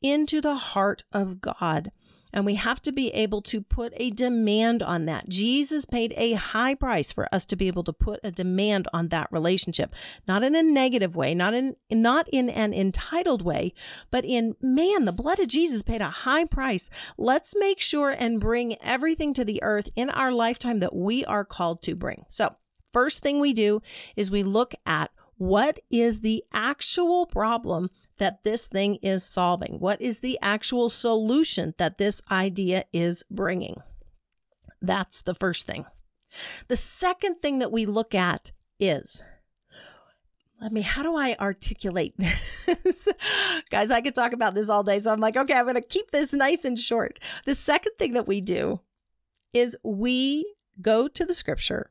into 0.00 0.40
the 0.40 0.56
heart 0.56 1.04
of 1.12 1.40
God 1.40 1.92
and 2.32 2.46
we 2.46 2.54
have 2.54 2.80
to 2.82 2.92
be 2.92 3.08
able 3.10 3.42
to 3.42 3.60
put 3.60 3.92
a 3.96 4.10
demand 4.10 4.82
on 4.82 5.06
that. 5.06 5.28
Jesus 5.28 5.84
paid 5.84 6.14
a 6.16 6.32
high 6.32 6.74
price 6.74 7.12
for 7.12 7.28
us 7.32 7.46
to 7.46 7.56
be 7.56 7.66
able 7.66 7.84
to 7.84 7.92
put 7.92 8.20
a 8.22 8.30
demand 8.30 8.88
on 8.92 9.08
that 9.08 9.30
relationship, 9.30 9.94
not 10.26 10.42
in 10.42 10.54
a 10.54 10.62
negative 10.62 11.14
way, 11.14 11.34
not 11.34 11.54
in, 11.54 11.76
not 11.90 12.28
in 12.32 12.48
an 12.48 12.72
entitled 12.72 13.42
way, 13.42 13.74
but 14.10 14.24
in, 14.24 14.54
man, 14.60 15.04
the 15.04 15.12
blood 15.12 15.38
of 15.38 15.48
Jesus 15.48 15.82
paid 15.82 16.00
a 16.00 16.10
high 16.10 16.44
price. 16.44 16.90
Let's 17.18 17.54
make 17.56 17.80
sure 17.80 18.10
and 18.10 18.40
bring 18.40 18.80
everything 18.82 19.34
to 19.34 19.44
the 19.44 19.62
earth 19.62 19.90
in 19.96 20.10
our 20.10 20.32
lifetime 20.32 20.80
that 20.80 20.94
we 20.94 21.24
are 21.24 21.44
called 21.44 21.82
to 21.82 21.94
bring. 21.94 22.24
So 22.28 22.56
first 22.92 23.22
thing 23.22 23.40
we 23.40 23.52
do 23.52 23.82
is 24.16 24.30
we 24.30 24.42
look 24.42 24.74
at 24.86 25.10
What 25.42 25.80
is 25.90 26.20
the 26.20 26.44
actual 26.52 27.26
problem 27.26 27.90
that 28.18 28.44
this 28.44 28.66
thing 28.66 29.00
is 29.02 29.24
solving? 29.24 29.80
What 29.80 30.00
is 30.00 30.20
the 30.20 30.38
actual 30.40 30.88
solution 30.88 31.74
that 31.78 31.98
this 31.98 32.22
idea 32.30 32.84
is 32.92 33.24
bringing? 33.28 33.82
That's 34.80 35.20
the 35.20 35.34
first 35.34 35.66
thing. 35.66 35.84
The 36.68 36.76
second 36.76 37.42
thing 37.42 37.58
that 37.58 37.72
we 37.72 37.86
look 37.86 38.14
at 38.14 38.52
is 38.78 39.24
let 40.60 40.70
me, 40.70 40.82
how 40.82 41.02
do 41.02 41.16
I 41.16 41.34
articulate 41.40 42.14
this? 42.16 43.08
Guys, 43.70 43.90
I 43.90 44.00
could 44.00 44.14
talk 44.14 44.32
about 44.32 44.54
this 44.54 44.70
all 44.70 44.84
day. 44.84 45.00
So 45.00 45.12
I'm 45.12 45.18
like, 45.18 45.36
okay, 45.36 45.54
I'm 45.54 45.64
going 45.64 45.74
to 45.74 45.80
keep 45.80 46.12
this 46.12 46.32
nice 46.32 46.64
and 46.64 46.78
short. 46.78 47.18
The 47.46 47.54
second 47.54 47.94
thing 47.98 48.12
that 48.12 48.28
we 48.28 48.40
do 48.40 48.78
is 49.52 49.76
we 49.82 50.54
go 50.80 51.08
to 51.08 51.24
the 51.24 51.34
scripture 51.34 51.90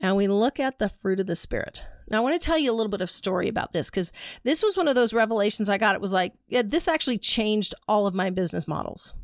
and 0.00 0.16
we 0.16 0.26
look 0.26 0.58
at 0.58 0.80
the 0.80 0.88
fruit 0.88 1.20
of 1.20 1.28
the 1.28 1.36
Spirit. 1.36 1.84
Now, 2.10 2.18
I 2.18 2.20
want 2.20 2.40
to 2.40 2.44
tell 2.44 2.58
you 2.58 2.70
a 2.70 2.74
little 2.74 2.90
bit 2.90 3.00
of 3.00 3.10
story 3.10 3.48
about 3.48 3.72
this 3.72 3.90
because 3.90 4.12
this 4.42 4.62
was 4.62 4.76
one 4.76 4.88
of 4.88 4.94
those 4.94 5.12
revelations 5.12 5.68
I 5.68 5.78
got. 5.78 5.94
It 5.94 6.00
was 6.00 6.12
like, 6.12 6.34
yeah, 6.48 6.62
this 6.64 6.88
actually 6.88 7.18
changed 7.18 7.74
all 7.86 8.06
of 8.06 8.14
my 8.14 8.30
business 8.30 8.66
models. 8.66 9.14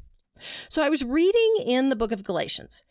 So 0.68 0.82
I 0.82 0.88
was 0.88 1.04
reading 1.04 1.56
in 1.66 1.88
the 1.88 1.96
book 1.96 2.12
of 2.12 2.24
Galatians 2.24 2.82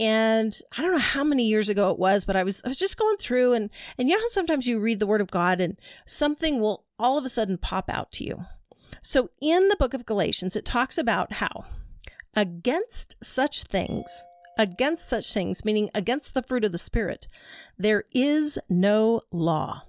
and 0.00 0.58
I 0.76 0.82
don't 0.82 0.92
know 0.92 0.98
how 0.98 1.24
many 1.24 1.44
years 1.44 1.68
ago 1.68 1.90
it 1.90 1.98
was, 1.98 2.24
but 2.24 2.36
I 2.36 2.42
was 2.42 2.62
I 2.64 2.68
was 2.68 2.78
just 2.78 2.98
going 2.98 3.16
through 3.16 3.52
and 3.52 3.70
and 3.98 4.08
you 4.08 4.16
know 4.16 4.20
how 4.20 4.26
sometimes 4.28 4.66
you 4.66 4.80
read 4.80 4.98
the 4.98 5.06
word 5.06 5.20
of 5.20 5.30
God 5.30 5.60
and 5.60 5.76
something 6.06 6.60
will 6.60 6.84
all 6.98 7.18
of 7.18 7.24
a 7.24 7.28
sudden 7.28 7.58
pop 7.58 7.88
out 7.88 8.10
to 8.12 8.24
you. 8.24 8.44
So 9.02 9.30
in 9.40 9.68
the 9.68 9.76
book 9.76 9.94
of 9.94 10.06
Galatians 10.06 10.56
it 10.56 10.64
talks 10.64 10.98
about 10.98 11.34
how 11.34 11.66
against 12.34 13.22
such 13.24 13.64
things 13.64 14.24
against 14.58 15.08
such 15.08 15.32
things, 15.32 15.64
meaning 15.64 15.90
against 15.94 16.34
the 16.34 16.42
fruit 16.42 16.64
of 16.64 16.72
the 16.72 16.78
Spirit, 16.78 17.28
there 17.78 18.04
is 18.12 18.58
no 18.68 19.22
law. 19.32 19.82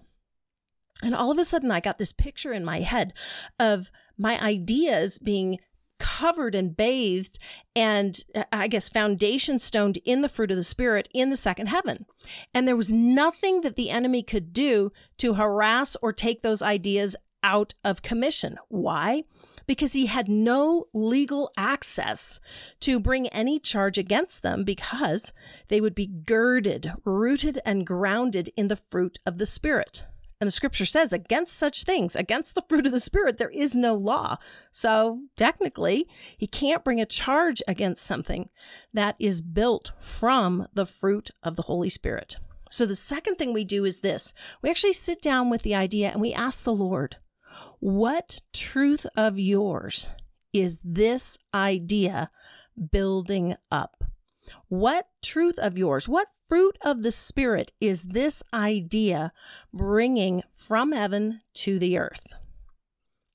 And 1.03 1.13
all 1.13 1.31
of 1.31 1.37
a 1.37 1.43
sudden, 1.43 1.71
I 1.71 1.79
got 1.79 1.97
this 1.97 2.13
picture 2.13 2.53
in 2.53 2.63
my 2.63 2.79
head 2.79 3.13
of 3.59 3.91
my 4.17 4.41
ideas 4.41 5.19
being 5.19 5.59
covered 5.97 6.55
and 6.55 6.75
bathed 6.75 7.39
and 7.75 8.19
uh, 8.33 8.43
I 8.51 8.67
guess 8.67 8.89
foundation 8.89 9.59
stoned 9.59 9.97
in 10.03 10.21
the 10.21 10.29
fruit 10.29 10.51
of 10.51 10.57
the 10.57 10.63
Spirit 10.63 11.07
in 11.13 11.29
the 11.29 11.35
second 11.35 11.67
heaven. 11.67 12.05
And 12.53 12.67
there 12.67 12.75
was 12.75 12.91
nothing 12.91 13.61
that 13.61 13.75
the 13.75 13.89
enemy 13.89 14.23
could 14.23 14.53
do 14.53 14.91
to 15.19 15.35
harass 15.35 15.95
or 16.01 16.11
take 16.11 16.41
those 16.41 16.61
ideas 16.61 17.15
out 17.43 17.73
of 17.83 18.01
commission. 18.01 18.57
Why? 18.69 19.23
Because 19.67 19.93
he 19.93 20.05
had 20.05 20.27
no 20.27 20.87
legal 20.93 21.51
access 21.57 22.39
to 22.81 22.99
bring 22.99 23.27
any 23.29 23.59
charge 23.59 23.97
against 23.97 24.43
them 24.43 24.63
because 24.63 25.33
they 25.67 25.81
would 25.81 25.95
be 25.95 26.07
girded, 26.07 26.93
rooted, 27.03 27.59
and 27.65 27.85
grounded 27.87 28.49
in 28.55 28.67
the 28.67 28.75
fruit 28.75 29.19
of 29.25 29.37
the 29.37 29.45
Spirit. 29.45 30.03
And 30.41 30.47
the 30.47 30.51
scripture 30.51 30.85
says, 30.85 31.13
against 31.13 31.57
such 31.57 31.83
things, 31.83 32.15
against 32.15 32.55
the 32.55 32.63
fruit 32.67 32.85
of 32.85 32.91
the 32.91 32.99
Spirit, 32.99 33.37
there 33.37 33.49
is 33.49 33.73
no 33.73 33.95
law. 33.95 34.37
So 34.71 35.21
technically, 35.37 36.07
he 36.37 36.45
can't 36.45 36.83
bring 36.83 36.99
a 36.99 37.05
charge 37.05 37.61
against 37.67 38.03
something 38.03 38.49
that 38.93 39.15
is 39.17 39.41
built 39.41 39.93
from 39.97 40.67
the 40.73 40.85
fruit 40.85 41.31
of 41.41 41.55
the 41.55 41.63
Holy 41.63 41.89
Spirit. 41.89 42.37
So 42.69 42.85
the 42.85 42.95
second 42.95 43.35
thing 43.35 43.53
we 43.53 43.63
do 43.63 43.85
is 43.85 44.01
this 44.01 44.33
we 44.61 44.69
actually 44.69 44.93
sit 44.93 45.21
down 45.21 45.49
with 45.49 45.61
the 45.61 45.75
idea 45.75 46.09
and 46.09 46.19
we 46.19 46.33
ask 46.33 46.63
the 46.63 46.73
Lord, 46.73 47.15
what 47.79 48.41
truth 48.53 49.05
of 49.15 49.39
yours 49.39 50.09
is 50.53 50.79
this 50.83 51.37
idea 51.53 52.29
building 52.91 53.55
up? 53.71 54.03
What 54.67 55.09
truth 55.21 55.57
of 55.57 55.77
yours, 55.77 56.07
what 56.07 56.27
fruit 56.47 56.77
of 56.81 57.01
the 57.01 57.11
Spirit 57.11 57.71
is 57.81 58.03
this 58.03 58.43
idea 58.53 59.31
bringing 59.73 60.43
from 60.53 60.91
heaven 60.91 61.41
to 61.55 61.79
the 61.79 61.97
earth? 61.97 62.25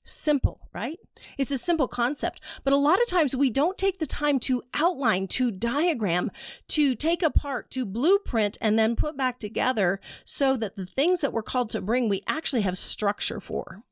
Simple, 0.03 0.67
right? 0.73 0.97
It's 1.37 1.51
a 1.51 1.57
simple 1.57 1.87
concept, 1.87 2.41
but 2.63 2.73
a 2.73 2.77
lot 2.77 2.99
of 3.01 3.07
times 3.07 3.35
we 3.35 3.51
don't 3.51 3.77
take 3.77 3.99
the 3.99 4.07
time 4.07 4.39
to 4.41 4.63
outline, 4.73 5.27
to 5.27 5.51
diagram, 5.51 6.31
to 6.69 6.95
take 6.95 7.21
apart, 7.21 7.69
to 7.71 7.85
blueprint, 7.85 8.57
and 8.61 8.79
then 8.79 8.95
put 8.95 9.15
back 9.15 9.39
together 9.39 9.99
so 10.25 10.57
that 10.57 10.75
the 10.75 10.87
things 10.87 11.21
that 11.21 11.33
we're 11.33 11.43
called 11.43 11.69
to 11.71 11.81
bring, 11.81 12.09
we 12.09 12.23
actually 12.25 12.61
have 12.61 12.77
structure 12.77 13.39
for. 13.39 13.83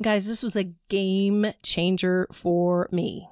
Guys, 0.00 0.26
this 0.26 0.42
was 0.42 0.56
a 0.56 0.72
game 0.88 1.46
changer 1.62 2.26
for 2.32 2.88
me. 2.90 3.28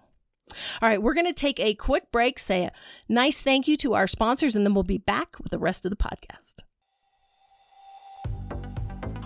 All 0.82 0.88
right, 0.88 1.00
we're 1.00 1.14
going 1.14 1.26
to 1.26 1.32
take 1.32 1.58
a 1.60 1.74
quick 1.74 2.10
break, 2.12 2.38
say 2.38 2.64
a 2.64 2.72
nice 3.08 3.40
thank 3.40 3.66
you 3.68 3.76
to 3.78 3.94
our 3.94 4.06
sponsors, 4.06 4.56
and 4.56 4.66
then 4.66 4.74
we'll 4.74 4.82
be 4.82 4.98
back 4.98 5.38
with 5.38 5.50
the 5.50 5.58
rest 5.58 5.84
of 5.84 5.90
the 5.90 5.96
podcast. 5.96 6.64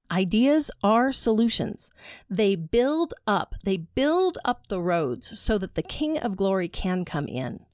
Ideas 0.10 0.72
are 0.82 1.12
solutions. 1.12 1.92
They 2.30 2.56
build 2.56 3.14
up, 3.28 3.56
they 3.64 3.76
build 3.76 4.38
up 4.46 4.68
the 4.68 4.80
roads 4.80 5.38
so 5.38 5.58
that 5.58 5.76
the 5.76 5.84
King 5.84 6.18
of 6.18 6.38
Glory 6.38 6.70
can 6.70 7.04
come 7.04 7.28
in. 7.28 7.67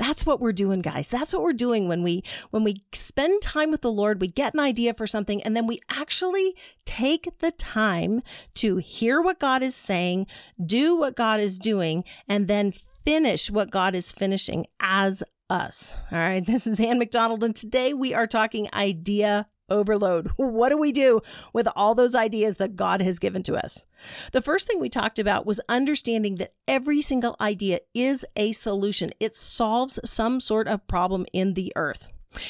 That's 0.00 0.24
what 0.24 0.40
we're 0.40 0.52
doing, 0.52 0.80
guys. 0.80 1.08
That's 1.08 1.34
what 1.34 1.42
we're 1.42 1.52
doing 1.52 1.86
when 1.86 2.02
we 2.02 2.24
when 2.48 2.64
we 2.64 2.76
spend 2.94 3.42
time 3.42 3.70
with 3.70 3.82
the 3.82 3.92
Lord, 3.92 4.18
we 4.18 4.28
get 4.28 4.54
an 4.54 4.60
idea 4.60 4.94
for 4.94 5.06
something 5.06 5.42
and 5.42 5.54
then 5.54 5.66
we 5.66 5.82
actually 5.90 6.56
take 6.86 7.38
the 7.40 7.50
time 7.50 8.22
to 8.54 8.78
hear 8.78 9.20
what 9.20 9.38
God 9.38 9.62
is 9.62 9.76
saying, 9.76 10.26
do 10.64 10.96
what 10.96 11.16
God 11.16 11.38
is 11.38 11.58
doing, 11.58 12.04
and 12.26 12.48
then 12.48 12.72
finish 13.04 13.50
what 13.50 13.70
God 13.70 13.94
is 13.94 14.10
finishing 14.10 14.66
as 14.80 15.22
us. 15.50 15.98
All 16.10 16.18
right, 16.18 16.46
this 16.46 16.66
is 16.66 16.80
Ann 16.80 16.98
McDonald, 16.98 17.44
and 17.44 17.54
today 17.54 17.92
we 17.92 18.14
are 18.14 18.26
talking 18.26 18.70
idea 18.72 19.48
overload. 19.70 20.30
What 20.36 20.70
do 20.70 20.78
we 20.78 20.92
do 20.92 21.20
with 21.52 21.68
all 21.74 21.94
those 21.94 22.14
ideas 22.14 22.56
that 22.58 22.76
God 22.76 23.00
has 23.00 23.18
given 23.18 23.42
to 23.44 23.56
us? 23.56 23.86
The 24.32 24.42
first 24.42 24.66
thing 24.66 24.80
we 24.80 24.88
talked 24.88 25.18
about 25.18 25.46
was 25.46 25.60
understanding 25.68 26.36
that 26.36 26.54
every 26.68 27.00
single 27.00 27.36
idea 27.40 27.80
is 27.94 28.26
a 28.36 28.52
solution, 28.52 29.12
it 29.20 29.34
solves 29.36 29.98
some 30.04 30.40
sort 30.40 30.68
of 30.68 30.86
problem 30.86 31.24
in 31.32 31.54
the 31.54 31.72
earth. 31.76 32.08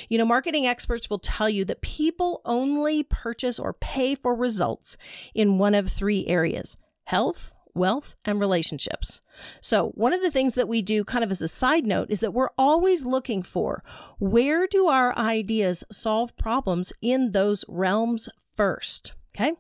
You 0.09 0.19
know, 0.19 0.25
marketing 0.25 0.67
experts 0.67 1.09
will 1.09 1.19
tell 1.19 1.49
you 1.49 1.65
that 1.67 1.81
people 1.81 2.43
only 2.45 3.03
purchase 3.03 3.59
or 3.59 3.73
pay 3.73 4.15
for 4.15 4.35
results 4.35 4.97
in 5.35 5.59
one 5.59 5.75
of 5.75 5.91
three 5.91 6.27
areas 6.27 6.77
health, 7.05 7.53
wealth, 7.75 8.17
and 8.25 8.41
relationships. 8.41 9.21
So, 9.61 9.89
one 9.95 10.13
of 10.13 10.23
the 10.23 10.31
things 10.31 10.55
that 10.55 10.69
we 10.69 10.83
do, 10.83 11.05
kind 11.05 11.25
of 11.25 11.31
as 11.31 11.43
a 11.43 11.49
side 11.49 11.87
note, 11.87 12.11
is 12.11 12.21
that 12.21 12.35
we're 12.35 12.51
always 12.59 13.05
looking 13.05 13.43
for 13.43 13.83
where 14.19 14.67
do 14.67 14.89
our 14.89 15.17
ideas 15.17 15.85
solve 15.91 16.37
problems 16.37 16.93
in 17.01 17.33
those 17.33 17.65
realms 17.69 18.29
first? 18.57 19.15
Okay. 19.35 19.55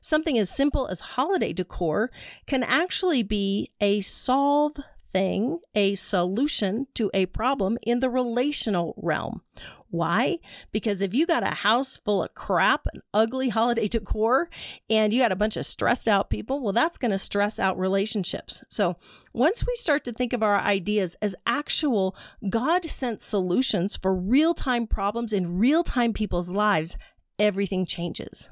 Something 0.00 0.38
as 0.38 0.50
simple 0.50 0.86
as 0.88 1.00
holiday 1.00 1.52
decor 1.52 2.10
can 2.46 2.62
actually 2.62 3.22
be 3.22 3.70
a 3.80 4.00
solve 4.00 4.72
thing, 5.12 5.60
a 5.74 5.94
solution 5.94 6.86
to 6.94 7.10
a 7.14 7.26
problem 7.26 7.78
in 7.82 8.00
the 8.00 8.10
relational 8.10 8.94
realm. 8.96 9.42
Why? 9.90 10.38
Because 10.70 11.00
if 11.00 11.14
you 11.14 11.26
got 11.26 11.42
a 11.42 11.54
house 11.54 11.96
full 11.96 12.22
of 12.22 12.34
crap 12.34 12.86
and 12.92 13.02
ugly 13.14 13.48
holiday 13.48 13.88
decor 13.88 14.50
and 14.90 15.12
you 15.12 15.22
got 15.22 15.32
a 15.32 15.36
bunch 15.36 15.56
of 15.56 15.64
stressed 15.64 16.08
out 16.08 16.28
people, 16.28 16.60
well, 16.60 16.74
that's 16.74 16.98
going 16.98 17.10
to 17.10 17.18
stress 17.18 17.58
out 17.58 17.78
relationships. 17.78 18.62
So 18.68 18.96
once 19.32 19.66
we 19.66 19.74
start 19.76 20.04
to 20.04 20.12
think 20.12 20.32
of 20.32 20.42
our 20.42 20.58
ideas 20.58 21.16
as 21.22 21.34
actual 21.46 22.14
God 22.48 22.84
sent 22.84 23.22
solutions 23.22 23.96
for 23.96 24.14
real 24.14 24.52
time 24.52 24.86
problems 24.86 25.32
in 25.32 25.58
real 25.58 25.82
time 25.84 26.12
people's 26.12 26.52
lives, 26.52 26.98
everything 27.38 27.86
changes. 27.86 28.50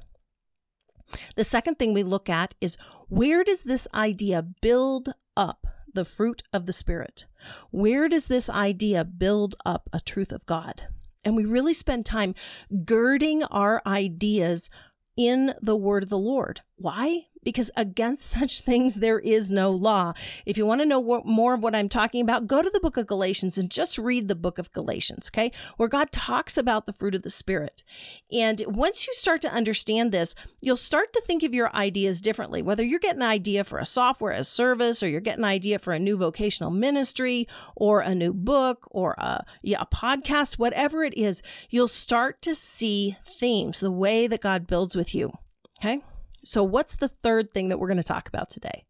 The 1.36 1.44
second 1.44 1.78
thing 1.78 1.92
we 1.92 2.02
look 2.02 2.28
at 2.28 2.54
is 2.60 2.78
where 3.08 3.44
does 3.44 3.62
this 3.62 3.86
idea 3.94 4.42
build 4.42 5.12
up 5.36 5.66
the 5.96 6.04
fruit 6.04 6.44
of 6.52 6.66
the 6.66 6.72
Spirit? 6.72 7.26
Where 7.72 8.08
does 8.08 8.28
this 8.28 8.48
idea 8.48 9.04
build 9.04 9.56
up 9.66 9.90
a 9.92 9.98
truth 9.98 10.30
of 10.30 10.46
God? 10.46 10.84
and 11.26 11.34
we 11.34 11.44
really 11.44 11.74
spend 11.74 12.06
time 12.06 12.36
girding 12.84 13.42
our 13.42 13.82
ideas 13.84 14.70
in 15.16 15.52
the 15.60 15.74
word 15.74 16.04
of 16.04 16.08
the 16.08 16.16
Lord. 16.16 16.60
Why? 16.76 17.26
Because 17.46 17.70
against 17.76 18.28
such 18.38 18.60
things, 18.60 18.96
there 18.96 19.20
is 19.20 19.52
no 19.52 19.70
law. 19.70 20.14
If 20.44 20.58
you 20.58 20.66
want 20.66 20.80
to 20.80 20.86
know 20.86 20.98
what, 20.98 21.24
more 21.24 21.54
of 21.54 21.62
what 21.62 21.76
I'm 21.76 21.88
talking 21.88 22.20
about, 22.20 22.48
go 22.48 22.60
to 22.60 22.68
the 22.68 22.80
book 22.80 22.96
of 22.96 23.06
Galatians 23.06 23.56
and 23.56 23.70
just 23.70 23.98
read 23.98 24.26
the 24.26 24.34
book 24.34 24.58
of 24.58 24.72
Galatians, 24.72 25.30
okay? 25.32 25.52
Where 25.76 25.88
God 25.88 26.10
talks 26.10 26.58
about 26.58 26.86
the 26.86 26.92
fruit 26.92 27.14
of 27.14 27.22
the 27.22 27.30
Spirit. 27.30 27.84
And 28.32 28.64
once 28.66 29.06
you 29.06 29.14
start 29.14 29.40
to 29.42 29.52
understand 29.52 30.10
this, 30.10 30.34
you'll 30.60 30.76
start 30.76 31.12
to 31.12 31.22
think 31.22 31.44
of 31.44 31.54
your 31.54 31.72
ideas 31.72 32.20
differently. 32.20 32.62
Whether 32.62 32.82
you're 32.82 32.98
getting 32.98 33.22
an 33.22 33.28
idea 33.28 33.62
for 33.62 33.78
a 33.78 33.86
software 33.86 34.32
as 34.32 34.48
service, 34.48 35.00
or 35.02 35.08
you're 35.08 35.20
getting 35.20 35.44
an 35.44 35.50
idea 35.50 35.78
for 35.78 35.92
a 35.92 36.00
new 36.00 36.18
vocational 36.18 36.72
ministry, 36.72 37.46
or 37.76 38.00
a 38.00 38.12
new 38.12 38.34
book, 38.34 38.88
or 38.90 39.12
a, 39.18 39.44
yeah, 39.62 39.82
a 39.82 39.86
podcast, 39.86 40.58
whatever 40.58 41.04
it 41.04 41.16
is, 41.16 41.44
you'll 41.70 41.86
start 41.86 42.42
to 42.42 42.56
see 42.56 43.16
themes, 43.24 43.78
the 43.78 43.92
way 43.92 44.26
that 44.26 44.40
God 44.40 44.66
builds 44.66 44.96
with 44.96 45.14
you, 45.14 45.32
okay? 45.78 46.02
So, 46.46 46.62
what's 46.62 46.94
the 46.94 47.08
third 47.08 47.50
thing 47.50 47.70
that 47.70 47.80
we're 47.80 47.88
going 47.88 47.96
to 47.96 48.04
talk 48.04 48.28
about 48.28 48.50
today? 48.50 48.84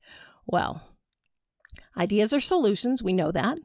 Well, 0.45 0.83
ideas 1.97 2.35
are 2.35 2.41
solutions. 2.41 3.03
We 3.03 3.15
know 3.15 3.33
that. 3.33 3.59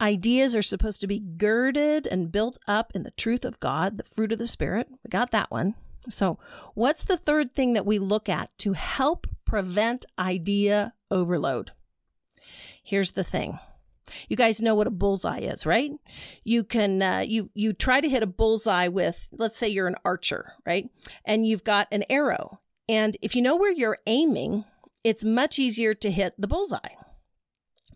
Ideas 0.00 0.54
are 0.54 0.62
supposed 0.62 1.00
to 1.00 1.08
be 1.08 1.18
girded 1.18 2.06
and 2.06 2.30
built 2.30 2.58
up 2.68 2.92
in 2.94 3.02
the 3.02 3.10
truth 3.10 3.44
of 3.44 3.58
God, 3.58 3.98
the 3.98 4.04
fruit 4.04 4.30
of 4.30 4.38
the 4.38 4.46
Spirit. 4.46 4.86
We 5.02 5.08
got 5.08 5.32
that 5.32 5.50
one. 5.50 5.74
So, 6.08 6.38
what's 6.74 7.02
the 7.02 7.16
third 7.16 7.56
thing 7.56 7.72
that 7.72 7.86
we 7.86 7.98
look 7.98 8.28
at 8.28 8.56
to 8.58 8.74
help 8.74 9.26
prevent 9.44 10.06
idea 10.16 10.94
overload? 11.10 11.72
Here's 12.84 13.12
the 13.12 13.24
thing. 13.24 13.58
You 14.28 14.36
guys 14.36 14.62
know 14.62 14.76
what 14.76 14.86
a 14.86 14.92
bullseye 14.92 15.40
is, 15.40 15.66
right? 15.66 15.90
You 16.44 16.62
can 16.62 17.02
uh, 17.02 17.24
you 17.26 17.50
you 17.52 17.72
try 17.72 18.00
to 18.00 18.08
hit 18.08 18.22
a 18.22 18.28
bullseye 18.28 18.86
with 18.86 19.26
let's 19.32 19.58
say 19.58 19.66
you're 19.66 19.88
an 19.88 19.96
archer, 20.04 20.52
right? 20.64 20.88
And 21.24 21.44
you've 21.44 21.64
got 21.64 21.88
an 21.90 22.04
arrow 22.08 22.60
and 22.88 23.16
if 23.22 23.34
you 23.34 23.42
know 23.42 23.56
where 23.56 23.72
you're 23.72 23.98
aiming, 24.06 24.64
it's 25.04 25.24
much 25.24 25.58
easier 25.58 25.94
to 25.94 26.10
hit 26.10 26.34
the 26.38 26.48
bullseye. 26.48 26.94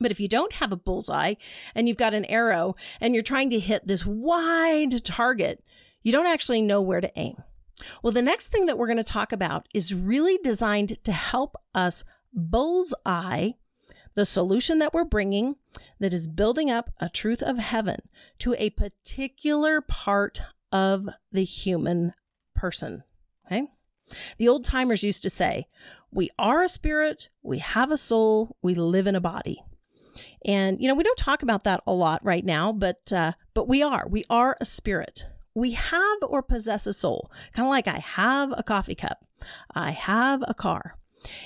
But 0.01 0.11
if 0.11 0.19
you 0.19 0.29
don't 0.29 0.55
have 0.55 0.73
a 0.73 0.77
bullseye 0.77 1.35
and 1.75 1.87
you've 1.87 1.99
got 1.99 2.15
an 2.15 2.25
arrow 2.27 2.75
and 3.01 3.15
you're 3.15 3.23
trying 3.23 3.51
to 3.51 3.61
hit 3.61 3.87
this 3.87 4.07
wide 4.07 5.05
target, 5.05 5.63
you 6.03 6.11
don't 6.11 6.27
actually 6.27 6.63
know 6.63 6.81
where 6.81 7.03
to 7.03 7.19
aim. 7.19 7.37
Well, 8.03 8.13
the 8.13 8.23
next 8.23 8.49
thing 8.49 8.67
that 8.67 8.79
we're 8.79 8.87
going 8.87 8.97
to 8.97 9.05
talk 9.05 9.33
about 9.33 9.69
is 9.75 9.95
really 9.95 10.39
designed 10.43 11.03
to 11.05 11.13
help 11.13 11.57
us 11.75 12.05
bullseye 12.33 13.51
the 14.15 14.25
solution 14.25 14.79
that 14.79 14.93
we're 14.93 15.05
bringing 15.05 15.57
that 15.99 16.13
is 16.13 16.27
building 16.27 16.71
up 16.71 16.91
a 17.01 17.09
truth 17.09 17.43
of 17.43 17.59
heaven 17.59 18.01
to 18.39 18.55
a 18.59 18.71
particular 18.71 19.81
part 19.81 20.43
of 20.73 21.09
the 21.31 21.45
human 21.45 22.13
person. 22.55 23.05
Okay? 23.47 23.69
The 24.39 24.49
old 24.49 24.65
timers 24.65 25.03
used 25.03 25.23
to 25.23 25.31
say, 25.31 25.67
We 26.13 26.31
are 26.39 26.63
a 26.63 26.69
spirit, 26.69 27.29
we 27.43 27.59
have 27.59 27.91
a 27.91 27.97
soul, 27.97 28.57
we 28.63 28.75
live 28.75 29.07
in 29.07 29.17
a 29.17 29.21
body. 29.21 29.63
And 30.45 30.81
you 30.81 30.89
know, 30.89 30.95
we 30.95 31.05
don't 31.05 31.19
talk 31.19 31.43
about 31.43 31.65
that 31.65 31.83
a 31.87 31.93
lot 31.93 32.25
right 32.25 32.45
now, 32.45 32.73
but 32.73 33.13
uh, 33.13 33.33
but 33.55 33.69
we 33.69 33.83
are. 33.83 34.07
We 34.09 34.25
are 34.31 34.57
a 34.61 34.65
spirit. 34.65 35.27
We 35.55 35.73
have 35.73 36.19
or 36.23 36.43
possess 36.43 36.87
a 36.87 36.93
soul. 36.93 37.31
Kind 37.55 37.67
of 37.67 37.71
like 37.71 37.89
I 37.89 37.99
have 37.99 38.55
a 38.57 38.63
coffee 38.63 38.95
cup. 38.95 39.25
I 39.75 39.91
have 39.91 40.45
a 40.47 40.55
car. 40.55 40.97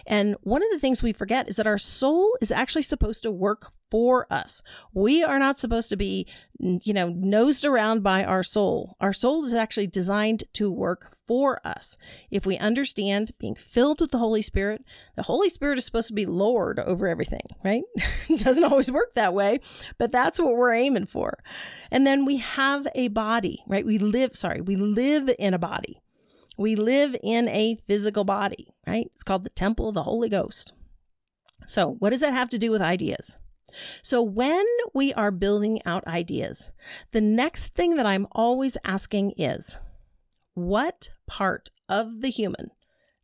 And 0.07 0.37
one 0.43 0.63
of 0.63 0.69
the 0.71 0.79
things 0.79 1.03
we 1.03 1.13
forget 1.13 1.49
is 1.49 1.57
that 1.57 1.67
our 1.67 1.79
soul 1.79 2.37
is 2.41 2.51
actually 2.51 2.83
supposed 2.83 3.23
to 3.23 3.31
work 3.31 3.73
for 3.91 4.27
us. 4.33 4.61
We 4.93 5.23
are 5.23 5.39
not 5.39 5.59
supposed 5.59 5.89
to 5.91 5.97
be, 5.97 6.27
you 6.59 6.93
know, 6.93 7.11
nosed 7.11 7.65
around 7.65 8.03
by 8.03 8.25
our 8.25 8.43
soul. 8.43 8.97
Our 9.01 9.13
soul 9.13 9.45
is 9.45 9.55
actually 9.55 9.87
designed 9.87 10.43
to 10.55 10.73
work 10.73 11.15
for 11.29 11.65
us. 11.65 11.97
If 12.31 12.45
we 12.45 12.59
understand 12.59 13.31
being 13.39 13.55
filled 13.55 14.01
with 14.01 14.11
the 14.11 14.19
Holy 14.19 14.43
Spirit, 14.43 14.85
the 15.17 15.23
Holy 15.23 15.49
Spirit 15.49 15.79
is 15.79 15.85
supposed 15.85 16.09
to 16.09 16.15
be 16.15 16.27
Lord 16.27 16.81
over 16.81 17.07
everything, 17.07 17.47
right? 17.65 17.85
it 18.29 18.41
doesn't 18.41 18.65
always 18.65 18.91
work 18.91 19.15
that 19.15 19.33
way, 19.33 19.61
but 19.97 20.11
that's 20.11 20.41
what 20.41 20.57
we're 20.57 20.75
aiming 20.75 21.07
for. 21.07 21.39
And 21.91 22.07
then 22.07 22.25
we 22.25 22.39
have 22.39 22.89
a 22.95 23.09
body, 23.09 23.63
right? 23.69 23.87
We 23.87 23.99
live, 23.99 24.37
sorry, 24.37 24.61
we 24.61 24.75
live 24.75 25.31
in 25.39 25.55
a 25.55 25.59
body. 25.59 26.01
We 26.57 26.77
live 26.77 27.17
in 27.23 27.49
a 27.49 27.77
physical 27.87 28.25
body, 28.25 28.75
right? 28.87 29.11
It's 29.13 29.23
called 29.23 29.45
the 29.45 29.51
temple 29.51 29.89
of 29.89 29.95
the 29.95 30.05
Holy 30.05 30.29
Ghost. 30.29 30.73
So, 31.67 31.97
what 31.99 32.11
does 32.11 32.21
that 32.21 32.33
have 32.33 32.49
to 32.51 32.59
do 32.59 32.71
with 32.71 32.83
ideas? 32.83 33.37
So, 34.03 34.23
when 34.23 34.65
we 34.93 35.13
are 35.15 35.31
building 35.31 35.81
out 35.85 36.07
ideas, 36.07 36.73
the 37.13 37.21
next 37.21 37.75
thing 37.75 37.97
that 37.97 38.07
I'm 38.07 38.27
always 38.33 38.77
asking 38.85 39.33
is 39.37 39.79
what 40.55 41.11
part 41.27 41.71
of 41.89 42.21
the 42.21 42.31
human 42.31 42.71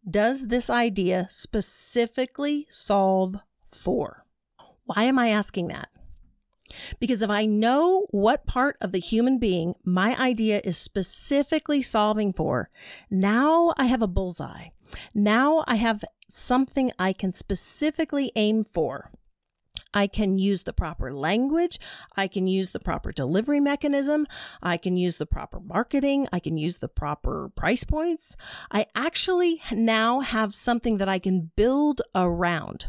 does 0.09 0.49
this 0.49 0.71
idea 0.71 1.27
specifically 1.29 2.67
solve 2.69 3.37
for? 3.71 4.25
Why 4.85 5.05
am 5.05 5.19
I 5.19 5.29
asking 5.29 5.69
that? 5.69 5.91
Because 6.99 7.23
if 7.23 7.31
I 7.31 7.47
know 7.47 8.07
what 8.11 8.47
part 8.47 8.77
of 8.81 8.93
the 8.93 8.99
human 8.99 9.39
being 9.39 9.75
my 9.85 10.17
idea 10.19 10.61
is 10.65 10.77
specifically 10.77 11.83
solving 11.83 12.33
for, 12.33 12.71
now 13.11 13.73
I 13.77 13.87
have 13.87 14.03
a 14.03 14.07
bullseye. 14.07 14.69
Now 15.15 15.65
I 15.67 15.77
have 15.77 16.05
something 16.29 16.93
I 16.99 17.13
can 17.13 17.33
specifically 17.33 18.33
aim 18.37 18.65
for. 18.65 19.11
I 19.93 20.07
can 20.07 20.39
use 20.39 20.63
the 20.63 20.73
proper 20.73 21.13
language. 21.13 21.81
I 22.17 22.29
can 22.29 22.47
use 22.47 22.71
the 22.71 22.79
proper 22.79 23.13
delivery 23.13 23.61
mechanism. 23.61 24.27
I 24.63 24.77
can 24.77 24.97
use 24.97 25.17
the 25.17 25.27
proper 25.27 25.59
marketing. 25.59 26.29
I 26.33 26.39
can 26.39 26.57
use 26.57 26.79
the 26.79 26.89
proper 26.89 27.51
price 27.57 27.85
points. 27.85 28.37
I 28.71 28.87
actually 28.95 29.61
now 29.73 30.21
have 30.21 30.55
something 30.55 30.99
that 30.99 31.09
I 31.09 31.19
can 31.19 31.51
build 31.57 32.03
around. 32.15 32.87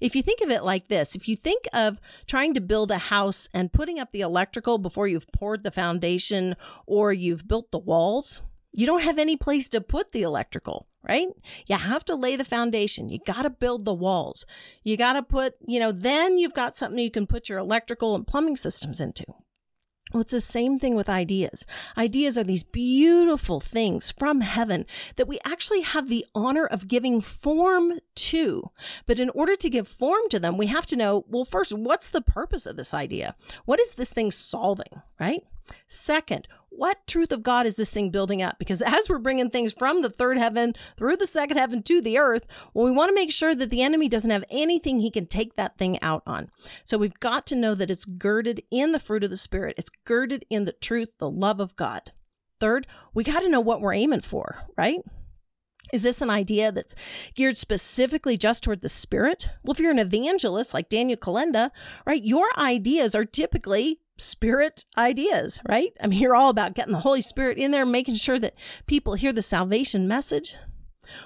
If 0.00 0.14
you 0.14 0.22
think 0.22 0.40
of 0.40 0.50
it 0.50 0.64
like 0.64 0.88
this, 0.88 1.14
if 1.14 1.28
you 1.28 1.36
think 1.36 1.66
of 1.72 2.00
trying 2.26 2.54
to 2.54 2.60
build 2.60 2.90
a 2.90 2.98
house 2.98 3.48
and 3.52 3.72
putting 3.72 3.98
up 3.98 4.12
the 4.12 4.20
electrical 4.20 4.78
before 4.78 5.08
you've 5.08 5.30
poured 5.32 5.64
the 5.64 5.70
foundation 5.70 6.56
or 6.86 7.12
you've 7.12 7.48
built 7.48 7.70
the 7.70 7.78
walls, 7.78 8.42
you 8.72 8.86
don't 8.86 9.02
have 9.02 9.18
any 9.18 9.36
place 9.36 9.68
to 9.70 9.80
put 9.80 10.12
the 10.12 10.22
electrical, 10.22 10.86
right? 11.06 11.28
You 11.66 11.76
have 11.76 12.04
to 12.06 12.14
lay 12.14 12.36
the 12.36 12.44
foundation. 12.44 13.08
You 13.08 13.18
got 13.26 13.42
to 13.42 13.50
build 13.50 13.84
the 13.84 13.94
walls. 13.94 14.46
You 14.84 14.96
got 14.96 15.14
to 15.14 15.22
put, 15.22 15.54
you 15.66 15.80
know, 15.80 15.92
then 15.92 16.38
you've 16.38 16.54
got 16.54 16.76
something 16.76 16.98
you 16.98 17.10
can 17.10 17.26
put 17.26 17.48
your 17.48 17.58
electrical 17.58 18.14
and 18.14 18.26
plumbing 18.26 18.56
systems 18.56 19.00
into. 19.00 19.24
Well, 20.12 20.22
it's 20.22 20.32
the 20.32 20.40
same 20.40 20.78
thing 20.78 20.94
with 20.94 21.08
ideas. 21.08 21.66
Ideas 21.96 22.38
are 22.38 22.44
these 22.44 22.62
beautiful 22.62 23.60
things 23.60 24.10
from 24.10 24.40
heaven 24.40 24.86
that 25.16 25.28
we 25.28 25.38
actually 25.44 25.82
have 25.82 26.08
the 26.08 26.24
honor 26.34 26.66
of 26.66 26.88
giving 26.88 27.20
form 27.20 28.00
to. 28.14 28.70
But 29.06 29.18
in 29.18 29.30
order 29.30 29.56
to 29.56 29.70
give 29.70 29.88
form 29.88 30.22
to 30.30 30.38
them, 30.38 30.56
we 30.56 30.66
have 30.66 30.86
to 30.86 30.96
know, 30.96 31.24
well, 31.28 31.44
first, 31.44 31.72
what's 31.72 32.10
the 32.10 32.22
purpose 32.22 32.66
of 32.66 32.76
this 32.76 32.94
idea? 32.94 33.36
What 33.64 33.80
is 33.80 33.94
this 33.94 34.12
thing 34.12 34.30
solving, 34.30 35.02
right? 35.20 35.42
Second, 35.86 36.48
what 36.70 37.06
truth 37.06 37.32
of 37.32 37.42
God 37.42 37.66
is 37.66 37.76
this 37.76 37.90
thing 37.90 38.10
building 38.10 38.42
up? 38.42 38.58
Because 38.58 38.82
as 38.82 39.08
we're 39.08 39.18
bringing 39.18 39.50
things 39.50 39.72
from 39.72 40.02
the 40.02 40.10
third 40.10 40.38
heaven 40.38 40.74
through 40.96 41.16
the 41.16 41.26
second 41.26 41.56
heaven 41.56 41.82
to 41.84 42.00
the 42.00 42.18
earth, 42.18 42.46
well, 42.74 42.84
we 42.84 42.92
want 42.92 43.08
to 43.08 43.14
make 43.14 43.32
sure 43.32 43.54
that 43.54 43.70
the 43.70 43.82
enemy 43.82 44.08
doesn't 44.08 44.30
have 44.30 44.44
anything 44.50 45.00
he 45.00 45.10
can 45.10 45.26
take 45.26 45.56
that 45.56 45.78
thing 45.78 46.00
out 46.02 46.22
on. 46.26 46.50
So 46.84 46.98
we've 46.98 47.18
got 47.20 47.46
to 47.48 47.56
know 47.56 47.74
that 47.74 47.90
it's 47.90 48.04
girded 48.04 48.62
in 48.70 48.92
the 48.92 49.00
fruit 49.00 49.24
of 49.24 49.30
the 49.30 49.36
Spirit, 49.36 49.74
it's 49.78 49.90
girded 50.04 50.44
in 50.50 50.66
the 50.66 50.72
truth, 50.72 51.08
the 51.18 51.30
love 51.30 51.60
of 51.60 51.76
God. 51.76 52.12
Third, 52.60 52.86
we 53.14 53.24
got 53.24 53.40
to 53.40 53.48
know 53.48 53.60
what 53.60 53.80
we're 53.80 53.94
aiming 53.94 54.22
for, 54.22 54.64
right? 54.76 55.00
Is 55.92 56.02
this 56.02 56.20
an 56.20 56.30
idea 56.30 56.70
that's 56.70 56.94
geared 57.34 57.56
specifically 57.56 58.36
just 58.36 58.62
toward 58.62 58.82
the 58.82 58.88
spirit? 58.88 59.48
Well, 59.62 59.72
if 59.72 59.80
you're 59.80 59.90
an 59.90 59.98
evangelist 59.98 60.74
like 60.74 60.90
Daniel 60.90 61.16
Kolenda, 61.16 61.70
right, 62.04 62.22
your 62.22 62.48
ideas 62.58 63.14
are 63.14 63.24
typically 63.24 64.00
spirit 64.18 64.84
ideas, 64.96 65.60
right? 65.68 65.92
I 66.00 66.06
mean, 66.06 66.20
you're 66.20 66.36
all 66.36 66.50
about 66.50 66.74
getting 66.74 66.92
the 66.92 67.00
Holy 67.00 67.22
Spirit 67.22 67.58
in 67.58 67.70
there, 67.70 67.86
making 67.86 68.16
sure 68.16 68.38
that 68.38 68.54
people 68.86 69.14
hear 69.14 69.32
the 69.32 69.42
salvation 69.42 70.08
message. 70.08 70.56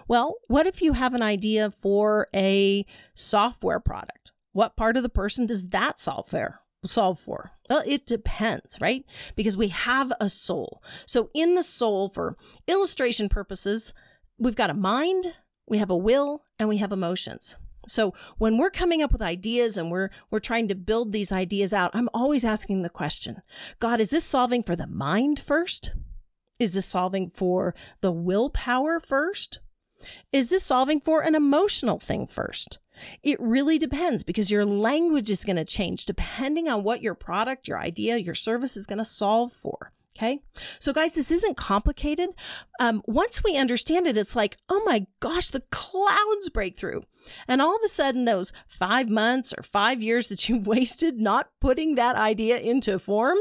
Well, 0.06 0.36
what 0.48 0.66
if 0.66 0.80
you 0.80 0.92
have 0.92 1.14
an 1.14 1.22
idea 1.22 1.70
for 1.70 2.28
a 2.34 2.86
software 3.14 3.80
product? 3.80 4.32
What 4.52 4.76
part 4.76 4.96
of 4.96 5.02
the 5.02 5.08
person 5.08 5.46
does 5.46 5.70
that 5.70 5.98
solve 5.98 6.28
for? 6.28 6.60
Solve 6.84 7.18
for? 7.18 7.52
Well, 7.70 7.82
it 7.86 8.06
depends, 8.06 8.76
right? 8.80 9.04
Because 9.34 9.56
we 9.56 9.68
have 9.68 10.12
a 10.20 10.28
soul. 10.28 10.82
So, 11.06 11.30
in 11.34 11.54
the 11.54 11.62
soul, 11.62 12.08
for 12.08 12.36
illustration 12.66 13.28
purposes, 13.28 13.94
we've 14.38 14.56
got 14.56 14.70
a 14.70 14.74
mind, 14.74 15.34
we 15.66 15.78
have 15.78 15.90
a 15.90 15.96
will, 15.96 16.42
and 16.58 16.68
we 16.68 16.78
have 16.78 16.92
emotions. 16.92 17.56
So 17.86 18.14
when 18.38 18.58
we're 18.58 18.70
coming 18.70 19.02
up 19.02 19.12
with 19.12 19.22
ideas 19.22 19.76
and 19.76 19.90
we're 19.90 20.10
we're 20.30 20.38
trying 20.38 20.68
to 20.68 20.74
build 20.74 21.12
these 21.12 21.32
ideas 21.32 21.72
out, 21.72 21.90
I'm 21.94 22.08
always 22.14 22.44
asking 22.44 22.82
the 22.82 22.88
question, 22.88 23.42
God, 23.78 24.00
is 24.00 24.10
this 24.10 24.24
solving 24.24 24.62
for 24.62 24.76
the 24.76 24.86
mind 24.86 25.40
first? 25.40 25.92
Is 26.60 26.74
this 26.74 26.86
solving 26.86 27.30
for 27.30 27.74
the 28.00 28.12
willpower 28.12 29.00
first? 29.00 29.58
Is 30.32 30.50
this 30.50 30.64
solving 30.64 31.00
for 31.00 31.22
an 31.22 31.34
emotional 31.34 31.98
thing 31.98 32.26
first? 32.26 32.78
It 33.22 33.40
really 33.40 33.78
depends 33.78 34.22
because 34.22 34.50
your 34.50 34.64
language 34.64 35.30
is 35.30 35.44
going 35.44 35.56
to 35.56 35.64
change 35.64 36.06
depending 36.06 36.68
on 36.68 36.84
what 36.84 37.02
your 37.02 37.14
product, 37.14 37.66
your 37.66 37.78
idea, 37.78 38.16
your 38.16 38.34
service 38.34 38.76
is 38.76 38.86
going 38.86 38.98
to 38.98 39.04
solve 39.04 39.52
for. 39.52 39.92
Okay. 40.16 40.40
So, 40.78 40.92
guys, 40.92 41.14
this 41.14 41.30
isn't 41.30 41.56
complicated. 41.56 42.30
Um, 42.78 43.02
once 43.06 43.42
we 43.42 43.56
understand 43.56 44.06
it, 44.06 44.18
it's 44.18 44.36
like, 44.36 44.58
oh 44.68 44.82
my 44.84 45.06
gosh, 45.20 45.50
the 45.50 45.62
clouds 45.70 46.50
break 46.50 46.76
through. 46.76 47.04
And 47.48 47.62
all 47.62 47.74
of 47.74 47.82
a 47.82 47.88
sudden, 47.88 48.24
those 48.24 48.52
five 48.68 49.08
months 49.08 49.54
or 49.56 49.62
five 49.62 50.02
years 50.02 50.28
that 50.28 50.48
you 50.48 50.58
wasted 50.64 51.18
not 51.18 51.48
putting 51.60 51.94
that 51.94 52.16
idea 52.16 52.58
into 52.58 52.98
form, 52.98 53.38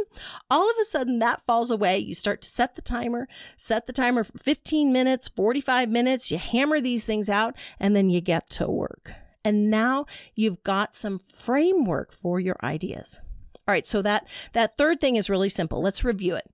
all 0.50 0.70
of 0.70 0.76
a 0.82 0.86
sudden 0.86 1.20
that 1.20 1.46
falls 1.46 1.72
away. 1.72 1.98
You 1.98 2.16
start 2.16 2.42
to 2.44 2.50
set 2.50 2.76
the 2.76 2.82
timer, 2.82 3.28
set 3.58 3.86
the 3.86 3.94
timer 3.94 4.24
for 4.24 4.38
15 4.38 4.94
minutes, 4.94 5.28
45 5.28 5.90
minutes. 5.90 6.32
You 6.32 6.38
hammer 6.38 6.80
these 6.80 7.06
things 7.06 7.30
out, 7.30 7.56
and 7.80 7.96
then 7.96 8.10
you 8.10 8.22
get 8.22 8.50
to 8.52 8.68
work. 8.68 9.12
And 9.44 9.70
now 9.70 10.06
you've 10.36 10.64
got 10.64 10.96
some 10.96 11.20
framework 11.20 12.14
for 12.14 12.40
your 12.40 12.58
ideas. 12.64 13.20
All 13.68 13.74
right, 13.74 13.86
so 13.86 14.02
that 14.02 14.28
that 14.54 14.78
third 14.78 15.00
thing 15.00 15.16
is 15.16 15.30
really 15.30 15.50
simple. 15.50 15.82
Let's 15.82 16.04
review 16.04 16.36
it. 16.36 16.50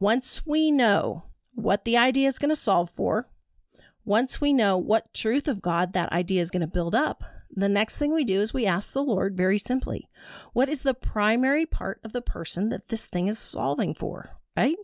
Once 0.00 0.46
we 0.46 0.70
know 0.70 1.24
what 1.54 1.84
the 1.84 1.96
idea 1.96 2.28
is 2.28 2.38
going 2.38 2.48
to 2.48 2.56
solve 2.56 2.88
for, 2.90 3.28
once 4.04 4.40
we 4.40 4.52
know 4.52 4.78
what 4.78 5.12
truth 5.12 5.48
of 5.48 5.60
God 5.60 5.92
that 5.92 6.12
idea 6.12 6.40
is 6.40 6.50
going 6.50 6.60
to 6.60 6.66
build 6.66 6.94
up, 6.94 7.24
the 7.50 7.68
next 7.68 7.96
thing 7.96 8.14
we 8.14 8.24
do 8.24 8.40
is 8.40 8.54
we 8.54 8.64
ask 8.64 8.92
the 8.92 9.02
Lord 9.02 9.36
very 9.36 9.58
simply, 9.58 10.08
what 10.52 10.68
is 10.68 10.82
the 10.82 10.94
primary 10.94 11.66
part 11.66 12.00
of 12.04 12.12
the 12.12 12.22
person 12.22 12.68
that 12.68 12.88
this 12.88 13.06
thing 13.06 13.26
is 13.26 13.38
solving 13.38 13.92
for, 13.92 14.30
right? 14.56 14.76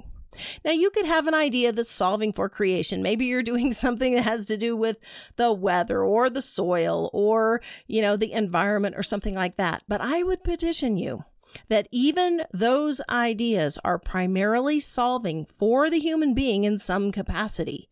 Now, 0.64 0.72
you 0.72 0.90
could 0.90 1.06
have 1.06 1.28
an 1.28 1.34
idea 1.34 1.70
that's 1.70 1.92
solving 1.92 2.32
for 2.32 2.48
creation. 2.48 3.02
Maybe 3.02 3.26
you're 3.26 3.42
doing 3.42 3.70
something 3.72 4.14
that 4.14 4.22
has 4.22 4.46
to 4.46 4.56
do 4.56 4.76
with 4.76 4.98
the 5.36 5.52
weather 5.52 6.02
or 6.02 6.28
the 6.28 6.42
soil 6.42 7.08
or, 7.12 7.62
you 7.86 8.02
know, 8.02 8.16
the 8.16 8.32
environment 8.32 8.96
or 8.98 9.04
something 9.04 9.34
like 9.34 9.58
that. 9.58 9.84
But 9.86 10.00
I 10.00 10.24
would 10.24 10.42
petition 10.42 10.96
you 10.96 11.24
that 11.68 11.88
even 11.90 12.42
those 12.52 13.00
ideas 13.08 13.78
are 13.84 13.98
primarily 13.98 14.80
solving 14.80 15.44
for 15.44 15.90
the 15.90 15.98
human 15.98 16.34
being 16.34 16.64
in 16.64 16.78
some 16.78 17.12
capacity. 17.12 17.88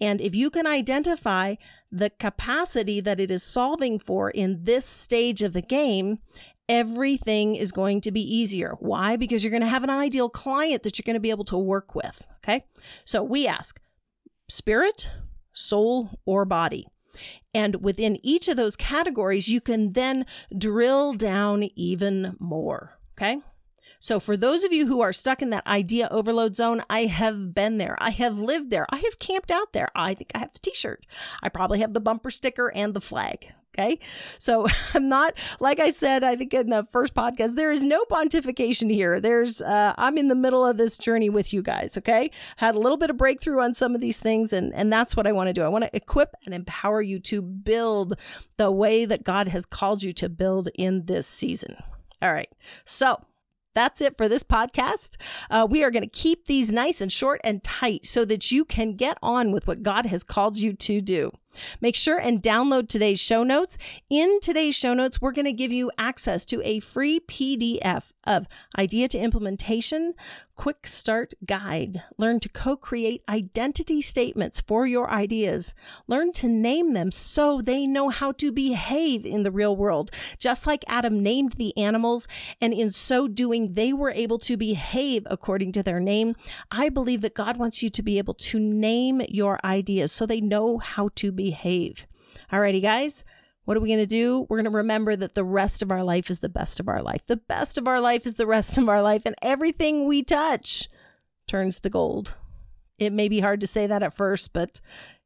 And 0.00 0.20
if 0.20 0.34
you 0.34 0.50
can 0.50 0.66
identify 0.66 1.56
the 1.90 2.10
capacity 2.10 3.00
that 3.00 3.20
it 3.20 3.30
is 3.30 3.42
solving 3.42 3.98
for 3.98 4.30
in 4.30 4.64
this 4.64 4.84
stage 4.84 5.42
of 5.42 5.52
the 5.52 5.62
game, 5.62 6.18
everything 6.68 7.54
is 7.54 7.72
going 7.72 8.00
to 8.00 8.10
be 8.10 8.22
easier. 8.22 8.76
Why? 8.80 9.16
Because 9.16 9.44
you're 9.44 9.50
going 9.50 9.62
to 9.62 9.68
have 9.68 9.84
an 9.84 9.90
ideal 9.90 10.28
client 10.28 10.82
that 10.82 10.98
you're 10.98 11.04
going 11.04 11.14
to 11.14 11.20
be 11.20 11.30
able 11.30 11.44
to 11.44 11.58
work 11.58 11.94
with. 11.94 12.24
Okay. 12.38 12.64
So 13.04 13.22
we 13.22 13.46
ask 13.46 13.80
spirit, 14.48 15.10
soul, 15.52 16.10
or 16.24 16.44
body. 16.44 16.86
And 17.54 17.76
within 17.76 18.18
each 18.24 18.48
of 18.48 18.56
those 18.56 18.74
categories, 18.76 19.48
you 19.48 19.60
can 19.60 19.92
then 19.92 20.26
drill 20.56 21.12
down 21.14 21.68
even 21.76 22.36
more. 22.40 22.98
Okay. 23.16 23.40
So, 24.00 24.20
for 24.20 24.36
those 24.36 24.64
of 24.64 24.72
you 24.72 24.86
who 24.86 25.00
are 25.00 25.14
stuck 25.14 25.40
in 25.40 25.48
that 25.50 25.66
idea 25.66 26.08
overload 26.10 26.56
zone, 26.56 26.82
I 26.90 27.06
have 27.06 27.54
been 27.54 27.78
there. 27.78 27.96
I 28.00 28.10
have 28.10 28.38
lived 28.38 28.70
there. 28.70 28.86
I 28.90 28.96
have 28.96 29.18
camped 29.18 29.50
out 29.50 29.72
there. 29.72 29.88
I 29.94 30.12
think 30.12 30.30
I 30.34 30.38
have 30.40 30.52
the 30.52 30.58
t 30.58 30.74
shirt. 30.74 31.06
I 31.42 31.48
probably 31.48 31.80
have 31.80 31.94
the 31.94 32.00
bumper 32.00 32.30
sticker 32.30 32.70
and 32.74 32.92
the 32.92 33.00
flag. 33.00 33.46
Okay. 33.76 33.98
So 34.38 34.66
I'm 34.94 35.08
not, 35.08 35.34
like 35.58 35.80
I 35.80 35.90
said, 35.90 36.22
I 36.22 36.36
think 36.36 36.54
in 36.54 36.68
the 36.68 36.86
first 36.92 37.14
podcast, 37.14 37.56
there 37.56 37.72
is 37.72 37.82
no 37.82 38.04
pontification 38.04 38.92
here. 38.92 39.20
There's, 39.20 39.60
uh, 39.62 39.94
I'm 39.96 40.16
in 40.16 40.28
the 40.28 40.34
middle 40.34 40.64
of 40.64 40.76
this 40.76 40.96
journey 40.96 41.28
with 41.28 41.52
you 41.52 41.62
guys. 41.62 41.98
Okay. 41.98 42.30
Had 42.56 42.74
a 42.74 42.80
little 42.80 42.98
bit 42.98 43.10
of 43.10 43.16
breakthrough 43.16 43.60
on 43.60 43.74
some 43.74 43.94
of 43.94 44.00
these 44.00 44.18
things. 44.18 44.52
And, 44.52 44.72
and 44.74 44.92
that's 44.92 45.16
what 45.16 45.26
I 45.26 45.32
want 45.32 45.48
to 45.48 45.52
do. 45.52 45.62
I 45.62 45.68
want 45.68 45.84
to 45.84 45.96
equip 45.96 46.34
and 46.44 46.54
empower 46.54 47.02
you 47.02 47.18
to 47.20 47.42
build 47.42 48.18
the 48.58 48.70
way 48.70 49.06
that 49.06 49.24
God 49.24 49.48
has 49.48 49.66
called 49.66 50.02
you 50.02 50.12
to 50.14 50.28
build 50.28 50.68
in 50.74 51.06
this 51.06 51.26
season. 51.26 51.76
All 52.24 52.32
right. 52.32 52.50
So 52.86 53.20
that's 53.74 54.00
it 54.00 54.16
for 54.16 54.28
this 54.28 54.42
podcast. 54.42 55.18
Uh, 55.50 55.66
we 55.68 55.84
are 55.84 55.90
going 55.90 56.04
to 56.04 56.08
keep 56.08 56.46
these 56.46 56.72
nice 56.72 57.02
and 57.02 57.12
short 57.12 57.40
and 57.44 57.62
tight 57.62 58.06
so 58.06 58.24
that 58.24 58.50
you 58.50 58.64
can 58.64 58.94
get 58.94 59.18
on 59.22 59.52
with 59.52 59.66
what 59.66 59.82
God 59.82 60.06
has 60.06 60.22
called 60.22 60.56
you 60.56 60.72
to 60.72 61.02
do. 61.02 61.32
Make 61.80 61.96
sure 61.96 62.18
and 62.18 62.42
download 62.42 62.88
today's 62.88 63.20
show 63.20 63.42
notes. 63.42 63.78
In 64.10 64.40
today's 64.40 64.74
show 64.74 64.94
notes, 64.94 65.20
we're 65.20 65.32
going 65.32 65.44
to 65.44 65.52
give 65.52 65.72
you 65.72 65.90
access 65.98 66.44
to 66.46 66.62
a 66.62 66.80
free 66.80 67.20
PDF 67.20 68.02
of 68.26 68.46
idea 68.78 69.06
to 69.08 69.18
implementation 69.18 70.14
quick 70.56 70.86
start 70.86 71.34
guide. 71.44 72.02
Learn 72.16 72.40
to 72.40 72.48
co 72.48 72.76
create 72.76 73.22
identity 73.28 74.00
statements 74.00 74.60
for 74.60 74.86
your 74.86 75.10
ideas. 75.10 75.74
Learn 76.06 76.32
to 76.34 76.48
name 76.48 76.92
them 76.92 77.10
so 77.10 77.60
they 77.60 77.86
know 77.86 78.08
how 78.08 78.32
to 78.32 78.52
behave 78.52 79.26
in 79.26 79.42
the 79.42 79.50
real 79.50 79.76
world, 79.76 80.10
just 80.38 80.66
like 80.66 80.84
Adam 80.86 81.22
named 81.22 81.52
the 81.52 81.76
animals, 81.76 82.28
and 82.60 82.72
in 82.72 82.90
so 82.90 83.28
doing, 83.28 83.74
they 83.74 83.92
were 83.92 84.10
able 84.10 84.38
to 84.40 84.56
behave 84.56 85.26
according 85.30 85.72
to 85.72 85.82
their 85.82 86.00
name. 86.00 86.34
I 86.70 86.88
believe 86.88 87.20
that 87.22 87.34
God 87.34 87.56
wants 87.56 87.82
you 87.82 87.88
to 87.90 88.02
be 88.02 88.18
able 88.18 88.34
to 88.34 88.58
name 88.58 89.22
your 89.28 89.60
ideas 89.64 90.12
so 90.12 90.26
they 90.26 90.40
know 90.40 90.78
how 90.78 91.10
to 91.16 91.32
behave. 91.32 91.43
Alrighty, 92.52 92.82
guys. 92.82 93.24
What 93.64 93.76
are 93.76 93.80
we 93.80 93.88
going 93.88 94.00
to 94.00 94.06
do? 94.06 94.46
We're 94.48 94.58
going 94.58 94.70
to 94.70 94.78
remember 94.78 95.16
that 95.16 95.34
the 95.34 95.44
rest 95.44 95.82
of 95.82 95.90
our 95.90 96.04
life 96.04 96.28
is 96.28 96.40
the 96.40 96.48
best 96.48 96.80
of 96.80 96.88
our 96.88 97.02
life. 97.02 97.22
The 97.26 97.38
best 97.38 97.78
of 97.78 97.88
our 97.88 98.00
life 98.00 98.26
is 98.26 98.34
the 98.34 98.46
rest 98.46 98.76
of 98.76 98.88
our 98.88 99.00
life, 99.00 99.22
and 99.24 99.34
everything 99.40 100.06
we 100.06 100.22
touch 100.22 100.88
turns 101.46 101.80
to 101.80 101.90
gold. 101.90 102.34
It 102.98 103.12
may 103.12 103.28
be 103.28 103.40
hard 103.40 103.60
to 103.60 103.66
say 103.66 103.86
that 103.86 104.02
at 104.02 104.16
first, 104.16 104.52
but 104.52 104.80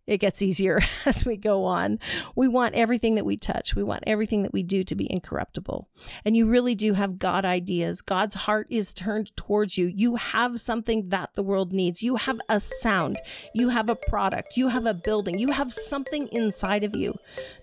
it 0.09 0.19
gets 0.19 0.43
easier 0.43 0.81
as 1.07 1.25
we 1.25 1.37
go 1.37 1.65
on. 1.65 2.01
We 2.35 2.49
want 2.49 2.75
everything 2.75 3.15
that 3.17 3.27
we 3.27 3.37
touch, 3.37 3.77
we 3.77 3.83
want 3.83 4.05
everything 4.07 4.43
that 4.43 4.53
we 4.53 4.63
do 4.63 4.83
to 4.85 4.95
be 4.95 5.11
incorruptible. 5.13 5.87
And 6.25 6.37
you 6.37 6.47
really 6.47 6.75
do 6.75 6.95
have 6.95 7.19
God 7.19 7.45
ideas. 7.45 8.01
God's 8.01 8.35
heart 8.35 8.67
is 8.71 8.95
turned 8.95 9.37
towards 9.37 9.77
you. 9.77 9.87
You 9.87 10.17
have 10.17 10.59
something 10.59 11.11
that 11.11 11.35
the 11.35 11.43
world 11.43 11.73
needs. 11.73 12.03
You 12.03 12.17
have 12.17 12.41
a 12.49 12.59
sound, 12.59 13.19
you 13.55 13.69
have 13.69 13.91
a 13.91 13.97
product, 13.97 14.57
you 14.57 14.69
have 14.69 14.87
a 14.87 14.95
building, 14.95 15.39
you 15.39 15.53
have 15.53 15.73
something 15.73 16.29
inside 16.33 16.85
of 16.85 16.97
you 16.97 17.15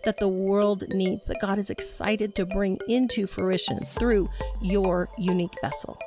that 0.04 0.20
the 0.20 0.28
world 0.28 0.84
needs, 0.90 1.26
that 1.26 1.42
God 1.42 1.58
is 1.58 1.72
excited 1.72 2.36
to 2.36 2.46
bring 2.46 2.78
into 2.88 3.26
fruition 3.26 3.80
through 3.80 4.30
your 4.62 5.10
unique 5.18 5.56
vessel. 5.62 5.98